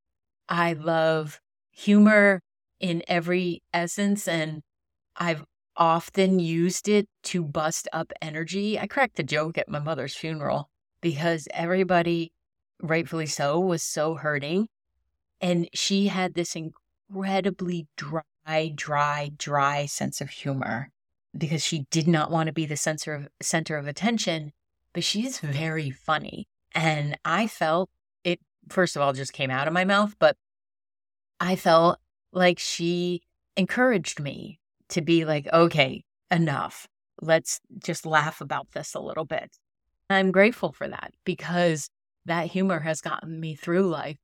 I 0.50 0.74
love 0.74 1.40
humor 1.72 2.42
in 2.80 3.04
every 3.08 3.64
essence. 3.74 4.28
And 4.28 4.62
I've 5.16 5.44
often 5.78 6.40
used 6.40 6.88
it 6.88 7.08
to 7.24 7.44
bust 7.44 7.88
up 7.92 8.14
energy. 8.22 8.80
I 8.80 8.88
cracked 8.88 9.20
a 9.20 9.24
joke 9.24 9.58
at 9.58 9.70
my 9.70 9.80
mother's 9.80 10.16
funeral 10.16 10.70
because 11.02 11.48
everybody, 11.54 12.32
rightfully 12.82 13.26
so, 13.26 13.60
was 13.60 13.84
so 13.84 14.16
hurting. 14.16 14.68
And 15.42 15.70
she 15.74 16.08
had 16.08 16.34
this 16.34 16.56
incredibly 16.56 17.88
dry, 17.98 18.72
dry, 18.74 19.32
dry 19.38 19.86
sense 19.86 20.22
of 20.22 20.30
humor 20.30 20.92
because 21.38 21.64
she 21.64 21.86
did 21.92 22.08
not 22.08 22.32
want 22.32 22.48
to 22.48 22.54
be 22.54 22.66
the 22.66 22.78
center 22.78 23.14
of 23.14 23.28
center 23.42 23.78
of 23.78 23.88
attention, 23.88 24.54
but 24.94 25.04
she 25.04 25.26
is 25.26 25.40
very 25.40 25.92
funny. 25.92 26.48
And 26.74 27.18
I 27.26 27.48
felt 27.48 27.90
it 28.24 28.40
first 28.70 28.96
of 28.96 29.02
all 29.02 29.14
just 29.14 29.34
came 29.34 29.52
out 29.52 29.68
of 29.68 29.74
my 29.74 29.84
mouth, 29.84 30.16
but 30.20 30.38
I 31.40 31.56
felt 31.56 32.00
like 32.36 32.60
she 32.60 33.22
encouraged 33.56 34.20
me 34.20 34.60
to 34.90 35.02
be 35.02 35.26
like, 35.26 35.48
okay, 35.52 36.04
enough. 36.30 36.88
Let's 37.22 37.62
just 37.84 38.06
laugh 38.06 38.42
about 38.42 38.68
this 38.74 38.94
a 38.94 39.00
little 39.00 39.26
bit. 39.26 39.58
I'm 40.10 40.32
grateful 40.32 40.74
for 40.74 40.88
that 40.88 41.14
because 41.24 41.90
that 42.26 42.48
humor 42.48 42.82
has 42.82 43.02
gotten 43.02 43.40
me 43.40 43.56
through 43.56 43.88
life 43.88 44.18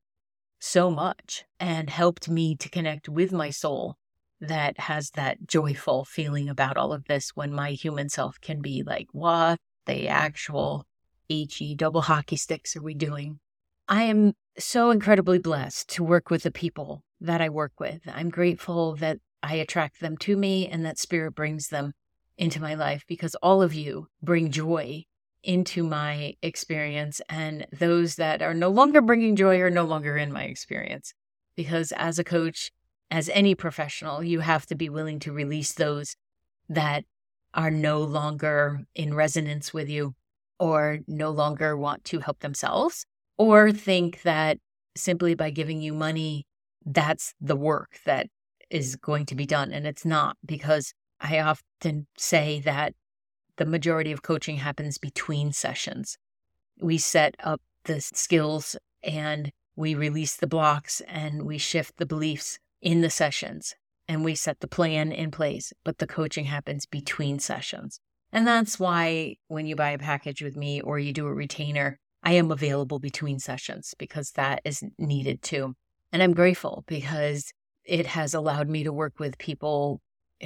so 0.60 0.92
much 0.92 1.46
and 1.60 1.90
helped 1.90 2.30
me 2.30 2.56
to 2.58 2.70
connect 2.70 3.10
with 3.10 3.32
my 3.32 3.50
soul 3.50 3.96
that 4.42 4.80
has 4.82 5.12
that 5.12 5.48
joyful 5.48 6.04
feeling 6.04 6.50
about 6.50 6.78
all 6.78 6.94
of 6.94 7.06
this 7.06 7.32
when 7.34 7.54
my 7.54 7.72
human 7.72 8.10
self 8.10 8.40
can 8.42 8.62
be 8.62 8.84
like, 8.86 9.08
what 9.12 9.58
the 9.86 10.08
actual 10.08 10.86
HE 11.30 11.76
double 11.76 12.02
hockey 12.02 12.36
sticks 12.36 12.76
are 12.76 12.84
we 12.84 12.94
doing? 12.94 13.40
I 13.88 14.04
am 14.04 14.34
so 14.58 14.92
incredibly 14.92 15.40
blessed 15.40 15.88
to 15.92 16.04
work 16.04 16.30
with 16.30 16.44
the 16.44 16.52
people 16.52 17.04
that 17.22 17.42
I 17.42 17.50
work 17.50 17.80
with. 17.80 18.02
I'm 18.08 18.30
grateful 18.30 18.96
that 18.98 19.20
I 19.44 19.56
attract 19.56 20.00
them 20.00 20.18
to 20.18 20.36
me 20.36 20.68
and 20.68 20.86
that 20.86 21.00
spirit 21.00 21.36
brings 21.36 21.70
them 21.70 21.94
into 22.38 22.62
my 22.62 22.74
life 22.74 23.04
because 23.08 23.36
all 23.36 23.62
of 23.62 23.74
you 23.74 24.08
bring 24.22 24.52
joy 24.52 25.06
into 25.44 25.84
my 25.84 26.36
experience. 26.42 27.22
And 27.30 27.66
those 27.72 28.16
that 28.16 28.42
are 28.42 28.54
no 28.54 28.70
longer 28.70 29.02
bringing 29.02 29.36
joy 29.36 29.60
are 29.60 29.70
no 29.70 29.86
longer 29.86 30.18
in 30.18 30.32
my 30.32 30.44
experience. 30.44 31.14
Because 31.56 31.92
as 31.94 32.20
a 32.20 32.24
coach, 32.24 32.72
as 33.10 33.30
any 33.30 33.56
professional, 33.56 34.24
you 34.24 34.40
have 34.40 34.66
to 34.68 34.76
be 34.76 34.90
willing 34.90 35.20
to 35.20 35.32
release 35.32 35.74
those 35.74 36.16
that 36.70 37.04
are 37.54 37.72
no 37.72 38.02
longer 38.02 38.82
in 38.96 39.14
resonance 39.14 39.74
with 39.74 39.90
you 39.90 40.16
or 40.60 41.00
no 41.08 41.32
longer 41.32 41.76
want 41.76 42.04
to 42.06 42.20
help 42.20 42.40
themselves 42.40 43.06
or 43.38 43.72
think 43.72 44.22
that 44.22 44.58
simply 44.96 45.34
by 45.34 45.50
giving 45.50 45.82
you 45.82 45.94
money, 45.94 46.46
that's 46.86 47.34
the 47.40 47.56
work 47.56 48.00
that 48.06 48.28
is 48.70 48.96
going 48.96 49.26
to 49.28 49.36
be 49.36 49.46
done. 49.46 49.72
And 49.72 49.86
it's 49.86 50.06
not 50.06 50.38
because 50.46 50.94
I 51.20 51.40
often 51.40 52.08
say 52.18 52.62
that 52.62 52.94
the 53.58 53.66
majority 53.66 54.12
of 54.12 54.22
coaching 54.22 54.58
happens 54.58 54.98
between 54.98 55.52
sessions. 55.52 56.18
We 56.80 56.98
set 56.98 57.36
up 57.44 57.62
the 57.84 58.02
skills 58.02 58.76
and 59.04 59.52
we 59.76 59.94
release 59.96 60.36
the 60.36 60.48
blocks 60.48 61.02
and 61.08 61.44
we 61.44 61.58
shift 61.58 61.98
the 61.98 62.06
beliefs 62.06 62.60
in 62.82 63.02
the 63.02 63.10
sessions 63.10 63.76
and 64.08 64.24
we 64.24 64.36
set 64.36 64.60
the 64.60 64.68
plan 64.68 65.12
in 65.12 65.32
place, 65.32 65.74
but 65.84 66.00
the 66.00 66.08
coaching 66.08 66.46
happens 66.46 66.86
between 66.86 67.40
sessions. 67.40 68.00
And 68.32 68.48
that's 68.48 68.80
why 68.80 69.36
when 69.48 69.66
you 69.66 69.76
buy 69.76 69.92
a 69.92 69.98
package 69.98 70.42
with 70.42 70.56
me 70.56 70.82
or 70.82 71.00
you 71.00 71.14
do 71.14 71.28
a 71.28 71.34
retainer, 71.34 72.00
I 72.24 72.34
am 72.34 72.52
available 72.52 73.00
between 73.00 73.40
sessions 73.40 73.94
because 73.98 74.32
that 74.32 74.62
is 74.64 74.84
needed 74.98 75.42
too. 75.42 75.76
And 76.12 76.22
I'm 76.22 76.34
grateful 76.34 76.84
because 76.88 77.54
it 77.86 78.06
has 78.08 78.34
allowed 78.34 78.70
me 78.70 78.84
to 78.84 78.94
work 78.94 79.20
with 79.20 79.38
people 79.38 80.02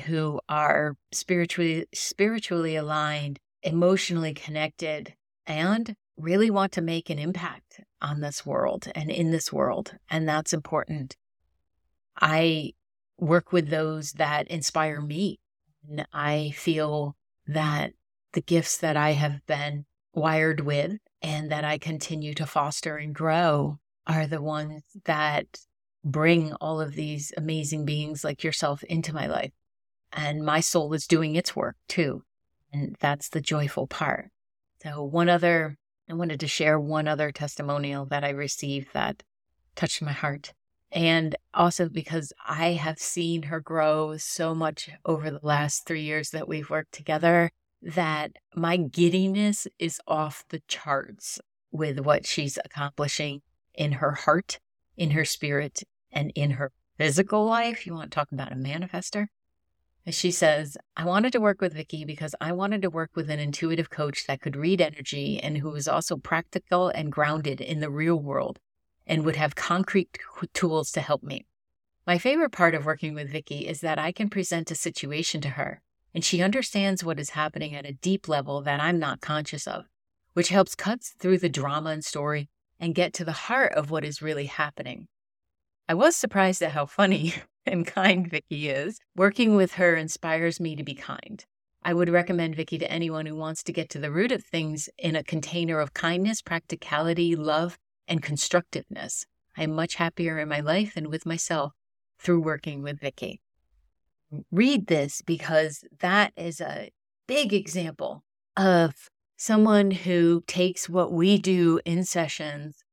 who 0.05 0.39
are 0.49 0.95
spiritually 1.11 1.85
spiritually 1.93 2.75
aligned, 2.75 3.39
emotionally 3.63 4.33
connected, 4.33 5.13
and 5.47 5.95
really 6.17 6.49
want 6.49 6.71
to 6.73 6.81
make 6.81 7.09
an 7.09 7.19
impact 7.19 7.81
on 8.01 8.21
this 8.21 8.45
world 8.45 8.87
and 8.95 9.09
in 9.09 9.31
this 9.31 9.51
world. 9.51 9.95
And 10.09 10.27
that's 10.27 10.53
important. 10.53 11.15
I 12.19 12.71
work 13.17 13.51
with 13.51 13.69
those 13.69 14.13
that 14.13 14.47
inspire 14.47 15.01
me. 15.01 15.39
And 15.87 16.07
I 16.13 16.51
feel 16.55 17.15
that 17.47 17.91
the 18.33 18.41
gifts 18.41 18.77
that 18.77 18.97
I 18.97 19.11
have 19.11 19.45
been 19.45 19.85
wired 20.13 20.61
with 20.61 20.97
and 21.21 21.51
that 21.51 21.63
I 21.63 21.77
continue 21.77 22.33
to 22.35 22.45
foster 22.45 22.97
and 22.97 23.13
grow 23.13 23.79
are 24.07 24.27
the 24.27 24.41
ones 24.41 24.83
that 25.05 25.45
bring 26.03 26.53
all 26.53 26.79
of 26.79 26.93
these 26.93 27.33
amazing 27.35 27.83
beings 27.85 28.23
like 28.23 28.43
yourself 28.43 28.83
into 28.83 29.13
my 29.13 29.25
life. 29.25 29.51
And 30.13 30.45
my 30.45 30.59
soul 30.59 30.93
is 30.93 31.07
doing 31.07 31.35
its 31.35 31.55
work 31.55 31.75
too. 31.87 32.23
And 32.71 32.95
that's 32.99 33.29
the 33.29 33.41
joyful 33.41 33.87
part. 33.87 34.29
So, 34.83 35.03
one 35.03 35.29
other, 35.29 35.77
I 36.09 36.13
wanted 36.13 36.39
to 36.41 36.47
share 36.47 36.79
one 36.79 37.07
other 37.07 37.31
testimonial 37.31 38.05
that 38.05 38.23
I 38.23 38.29
received 38.29 38.89
that 38.93 39.23
touched 39.75 40.01
my 40.01 40.11
heart. 40.11 40.53
And 40.91 41.35
also 41.53 41.89
because 41.89 42.31
I 42.47 42.73
have 42.73 42.99
seen 42.99 43.43
her 43.43 43.59
grow 43.59 44.15
so 44.17 44.53
much 44.53 44.89
over 45.05 45.31
the 45.31 45.39
last 45.41 45.85
three 45.85 46.03
years 46.03 46.29
that 46.29 46.47
we've 46.47 46.69
worked 46.69 46.93
together 46.93 47.49
that 47.81 48.33
my 48.55 48.77
giddiness 48.77 49.67
is 49.79 49.99
off 50.07 50.45
the 50.49 50.61
charts 50.67 51.39
with 51.71 51.99
what 51.99 52.25
she's 52.25 52.57
accomplishing 52.63 53.41
in 53.77 53.93
her 53.93 54.11
heart, 54.11 54.59
in 54.97 55.11
her 55.11 55.25
spirit, 55.25 55.83
and 56.11 56.31
in 56.35 56.51
her 56.51 56.71
physical 56.97 57.45
life. 57.45 57.85
You 57.85 57.93
want 57.93 58.11
to 58.11 58.15
talk 58.15 58.31
about 58.31 58.51
a 58.51 58.55
manifester? 58.55 59.27
She 60.09 60.29
says, 60.29 60.77
I 60.95 61.03
wanted 61.03 61.31
to 61.33 61.41
work 61.41 61.61
with 61.61 61.73
Vicki 61.73 62.05
because 62.05 62.35
I 62.39 62.51
wanted 62.51 62.83
to 62.83 62.91
work 62.91 63.11
with 63.15 63.29
an 63.29 63.39
intuitive 63.39 63.89
coach 63.89 64.27
that 64.27 64.39
could 64.39 64.55
read 64.55 64.79
energy 64.79 65.39
and 65.41 65.57
who 65.57 65.71
was 65.71 65.87
also 65.87 66.15
practical 66.15 66.89
and 66.89 67.11
grounded 67.11 67.59
in 67.59 67.79
the 67.79 67.89
real 67.89 68.19
world 68.19 68.59
and 69.07 69.25
would 69.25 69.35
have 69.35 69.55
concrete 69.55 70.17
tools 70.53 70.91
to 70.91 71.01
help 71.01 71.23
me. 71.23 71.45
My 72.05 72.19
favorite 72.19 72.51
part 72.51 72.75
of 72.75 72.85
working 72.85 73.15
with 73.15 73.31
Vicki 73.31 73.67
is 73.67 73.81
that 73.81 73.97
I 73.97 74.11
can 74.11 74.29
present 74.29 74.69
a 74.69 74.75
situation 74.75 75.41
to 75.41 75.49
her 75.49 75.81
and 76.13 76.23
she 76.23 76.41
understands 76.41 77.03
what 77.03 77.19
is 77.19 77.31
happening 77.31 77.73
at 77.75 77.85
a 77.85 77.93
deep 77.93 78.27
level 78.27 78.61
that 78.61 78.79
I'm 78.79 78.99
not 78.99 79.21
conscious 79.21 79.67
of, 79.67 79.85
which 80.33 80.49
helps 80.49 80.75
cut 80.75 81.01
through 81.19 81.39
the 81.39 81.49
drama 81.49 81.89
and 81.89 82.05
story 82.05 82.47
and 82.79 82.95
get 82.95 83.13
to 83.13 83.25
the 83.25 83.31
heart 83.31 83.73
of 83.73 83.91
what 83.91 84.05
is 84.05 84.21
really 84.21 84.45
happening. 84.45 85.07
I 85.87 85.93
was 85.93 86.15
surprised 86.15 86.61
at 86.61 86.71
how 86.71 86.85
funny 86.85 87.35
and 87.65 87.85
kind 87.85 88.29
Vicki 88.29 88.69
is. 88.69 88.99
Working 89.15 89.55
with 89.55 89.73
her 89.73 89.95
inspires 89.95 90.59
me 90.59 90.75
to 90.75 90.83
be 90.83 90.95
kind. 90.95 91.45
I 91.83 91.93
would 91.93 92.09
recommend 92.09 92.55
Vicki 92.55 92.79
to 92.79 92.91
anyone 92.91 93.27
who 93.27 93.35
wants 93.35 93.61
to 93.63 93.73
get 93.73 93.89
to 93.91 93.99
the 93.99 94.11
root 94.11 94.31
of 94.31 94.43
things 94.43 94.89
in 94.97 95.15
a 95.15 95.23
container 95.23 95.79
of 95.79 95.93
kindness, 95.93 96.41
practicality, 96.41 97.35
love, 97.35 97.77
and 98.07 98.23
constructiveness. 98.23 99.27
I 99.55 99.63
am 99.63 99.71
much 99.71 99.95
happier 99.95 100.39
in 100.39 100.49
my 100.49 100.59
life 100.59 100.93
and 100.95 101.07
with 101.07 101.25
myself 101.25 101.73
through 102.19 102.41
working 102.41 102.81
with 102.81 102.99
Vicki. 102.99 103.39
Read 104.51 104.87
this 104.87 105.21
because 105.21 105.83
that 105.99 106.33
is 106.35 106.59
a 106.59 106.89
big 107.27 107.53
example 107.53 108.23
of 108.57 109.09
someone 109.37 109.91
who 109.91 110.43
takes 110.47 110.89
what 110.89 111.11
we 111.11 111.37
do 111.37 111.79
in 111.85 112.03
sessions 112.03 112.83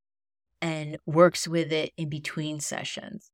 and 0.60 0.98
works 1.06 1.46
with 1.48 1.72
it 1.72 1.92
in 1.96 2.08
between 2.08 2.60
sessions. 2.60 3.30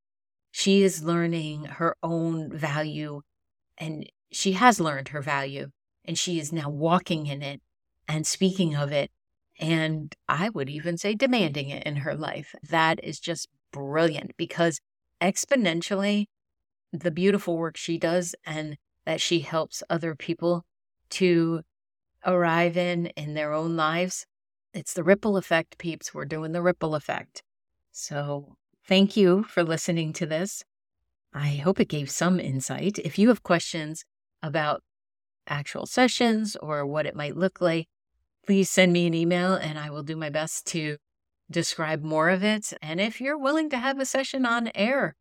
She 0.50 0.82
is 0.82 1.04
learning 1.04 1.64
her 1.64 1.96
own 2.02 2.50
value 2.56 3.22
and 3.76 4.10
she 4.30 4.52
has 4.52 4.80
learned 4.80 5.08
her 5.08 5.22
value 5.22 5.70
and 6.04 6.18
she 6.18 6.38
is 6.38 6.52
now 6.52 6.68
walking 6.68 7.26
in 7.26 7.42
it 7.42 7.60
and 8.06 8.26
speaking 8.26 8.74
of 8.74 8.92
it. 8.92 9.10
And 9.60 10.14
I 10.28 10.48
would 10.48 10.70
even 10.70 10.96
say 10.96 11.14
demanding 11.14 11.68
it 11.68 11.82
in 11.84 11.96
her 11.96 12.14
life. 12.14 12.54
That 12.68 13.02
is 13.02 13.20
just 13.20 13.48
brilliant 13.72 14.36
because 14.36 14.80
exponentially, 15.20 16.26
the 16.92 17.10
beautiful 17.10 17.58
work 17.58 17.76
she 17.76 17.98
does 17.98 18.34
and 18.46 18.78
that 19.04 19.20
she 19.20 19.40
helps 19.40 19.82
other 19.90 20.14
people 20.14 20.64
to 21.10 21.62
arrive 22.34 22.76
in 22.76 23.06
in 23.16 23.34
their 23.34 23.52
own 23.52 23.76
lives. 23.76 24.26
It's 24.74 24.92
the 24.92 25.02
ripple 25.02 25.36
effect, 25.36 25.78
peeps. 25.78 26.14
We're 26.14 26.24
doing 26.24 26.52
the 26.52 26.62
ripple 26.62 26.94
effect. 26.94 27.42
So 27.90 28.56
thank 28.86 29.16
you 29.16 29.42
for 29.44 29.64
listening 29.64 30.12
to 30.14 30.26
this. 30.26 30.62
I 31.32 31.56
hope 31.56 31.80
it 31.80 31.88
gave 31.88 32.10
some 32.10 32.38
insight. 32.40 32.98
If 32.98 33.18
you 33.18 33.28
have 33.28 33.42
questions 33.42 34.04
about 34.42 34.82
actual 35.46 35.86
sessions 35.86 36.56
or 36.56 36.86
what 36.86 37.06
it 37.06 37.16
might 37.16 37.36
look 37.36 37.60
like, 37.60 37.86
please 38.46 38.70
send 38.70 38.92
me 38.92 39.06
an 39.06 39.14
email 39.14 39.54
and 39.54 39.78
I 39.78 39.90
will 39.90 40.02
do 40.02 40.16
my 40.16 40.30
best 40.30 40.66
to 40.68 40.96
describe 41.50 42.02
more 42.02 42.30
of 42.30 42.44
it. 42.44 42.72
And 42.82 43.00
if 43.00 43.20
you're 43.20 43.38
willing 43.38 43.70
to 43.70 43.78
have 43.78 43.98
a 43.98 44.06
session 44.06 44.46
on 44.46 44.70
air, 44.74 45.16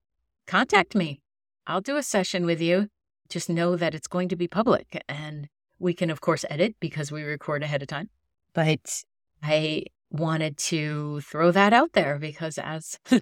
contact 0.45 0.95
me. 0.95 1.21
I'll 1.65 1.81
do 1.81 1.97
a 1.97 2.03
session 2.03 2.45
with 2.45 2.61
you. 2.61 2.87
Just 3.29 3.49
know 3.49 3.75
that 3.75 3.93
it's 3.93 4.07
going 4.07 4.29
to 4.29 4.35
be 4.35 4.47
public 4.47 5.03
and 5.09 5.49
we 5.79 5.93
can, 5.93 6.09
of 6.09 6.21
course, 6.21 6.45
edit 6.49 6.75
because 6.79 7.11
we 7.11 7.23
record 7.23 7.63
ahead 7.63 7.81
of 7.81 7.87
time. 7.87 8.09
But 8.53 9.03
I 9.43 9.83
wanted 10.09 10.57
to 10.57 11.21
throw 11.21 11.51
that 11.51 11.73
out 11.73 11.93
there 11.93 12.17
because, 12.17 12.57
as 12.57 12.97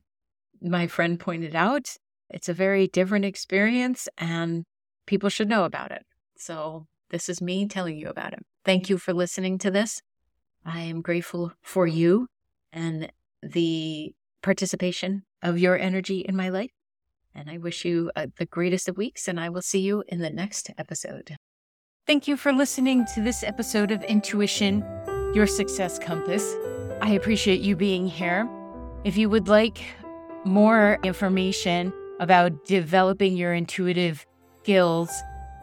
my 0.62 0.88
friend 0.88 1.20
pointed 1.20 1.56
out, 1.56 1.96
it's 2.30 2.50
a 2.50 2.54
very 2.54 2.88
different 2.88 3.26
experience 3.26 4.08
and 4.18 4.63
people 5.06 5.30
should 5.30 5.50
know 5.50 5.65
about 5.65 5.91
it. 5.91 6.04
So, 6.38 6.88
this 7.10 7.30
is 7.30 7.41
me 7.41 7.68
telling 7.68 7.98
you 7.98 8.10
about 8.10 8.34
it. 8.34 8.39
Thank 8.63 8.89
you 8.89 8.98
for 8.98 9.13
listening 9.13 9.58
to 9.60 9.72
this. 9.72 10.02
I 10.65 10.82
am 10.82 11.02
grateful 11.02 11.52
for 11.62 11.86
you 11.86 12.28
and 12.74 13.12
the 13.44 14.13
participation 14.41 15.24
of 15.41 15.60
your 15.60 15.78
energy 15.78 16.20
in 16.22 16.36
my 16.36 16.50
life. 16.50 16.72
And 17.36 17.50
I 17.50 17.58
wish 17.58 17.86
you 17.86 18.12
uh, 18.15 18.28
the 18.38 18.46
greatest 18.46 18.88
of 18.88 18.98
weeks, 18.98 19.28
and 19.28 19.39
I 19.39 19.50
will 19.50 19.62
see 19.62 19.80
you 19.80 20.04
in 20.08 20.20
the 20.20 20.30
next 20.30 20.72
episode. 20.78 21.36
Thank 22.08 22.28
you 22.28 22.38
for 22.38 22.54
listening 22.54 23.04
to 23.15 23.22
this 23.22 23.41
episode 23.41 23.89
of 23.89 24.04
Intuition, 24.04 24.86
Your 25.34 25.48
Success 25.48 25.98
Compass. 25.98 26.56
I 27.02 27.10
appreciate 27.13 27.62
you 27.62 27.76
being 27.76 28.08
here. 28.08 28.48
If 29.04 29.18
you 29.18 29.28
would 29.28 29.48
like 29.48 29.80
more 30.44 31.00
information 31.02 31.91
about 32.20 32.63
developing 32.65 33.36
your 33.36 33.56
intuitive 33.56 34.24
skills, 34.62 35.10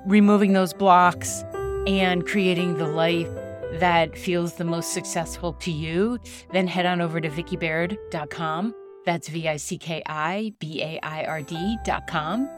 removing 0.04 0.52
those 0.52 0.74
blocks, 0.74 1.44
and 1.86 2.26
creating 2.26 2.76
the 2.76 2.88
life 2.88 3.28
that 3.74 4.18
feels 4.18 4.54
the 4.54 4.64
most 4.64 4.92
successful 4.92 5.52
to 5.52 5.70
you, 5.70 6.18
then 6.52 6.66
head 6.66 6.86
on 6.86 7.00
over 7.00 7.20
to 7.20 7.30
vickibaird.com. 7.30 8.74
That's 9.06 9.28
V 9.28 9.46
I 9.46 9.58
C 9.58 9.78
K 9.78 10.02
I 10.06 10.52
B 10.58 10.82
A 10.82 10.98
I 11.04 11.24
R 11.24 11.42
D.com 11.42 12.48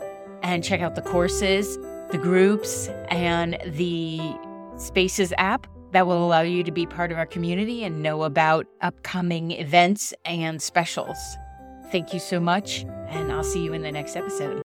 and 0.42 0.64
check 0.64 0.80
out 0.80 0.94
the 0.94 1.02
courses, 1.02 1.78
the 2.10 2.18
groups, 2.18 2.88
and 3.08 3.58
the 3.66 4.20
Spaces 4.76 5.32
app 5.38 5.66
that 5.92 6.06
will 6.06 6.24
allow 6.24 6.40
you 6.40 6.62
to 6.64 6.72
be 6.72 6.86
part 6.86 7.12
of 7.12 7.18
our 7.18 7.26
community 7.26 7.84
and 7.84 8.02
know 8.02 8.24
about 8.24 8.66
upcoming 8.80 9.52
events 9.52 10.12
and 10.24 10.60
specials. 10.60 11.16
Thank 11.92 12.12
you 12.12 12.20
so 12.20 12.40
much, 12.40 12.84
and 13.08 13.30
I'll 13.30 13.44
see 13.44 13.62
you 13.62 13.72
in 13.72 13.82
the 13.82 13.92
next 13.92 14.16
episode. 14.16 14.62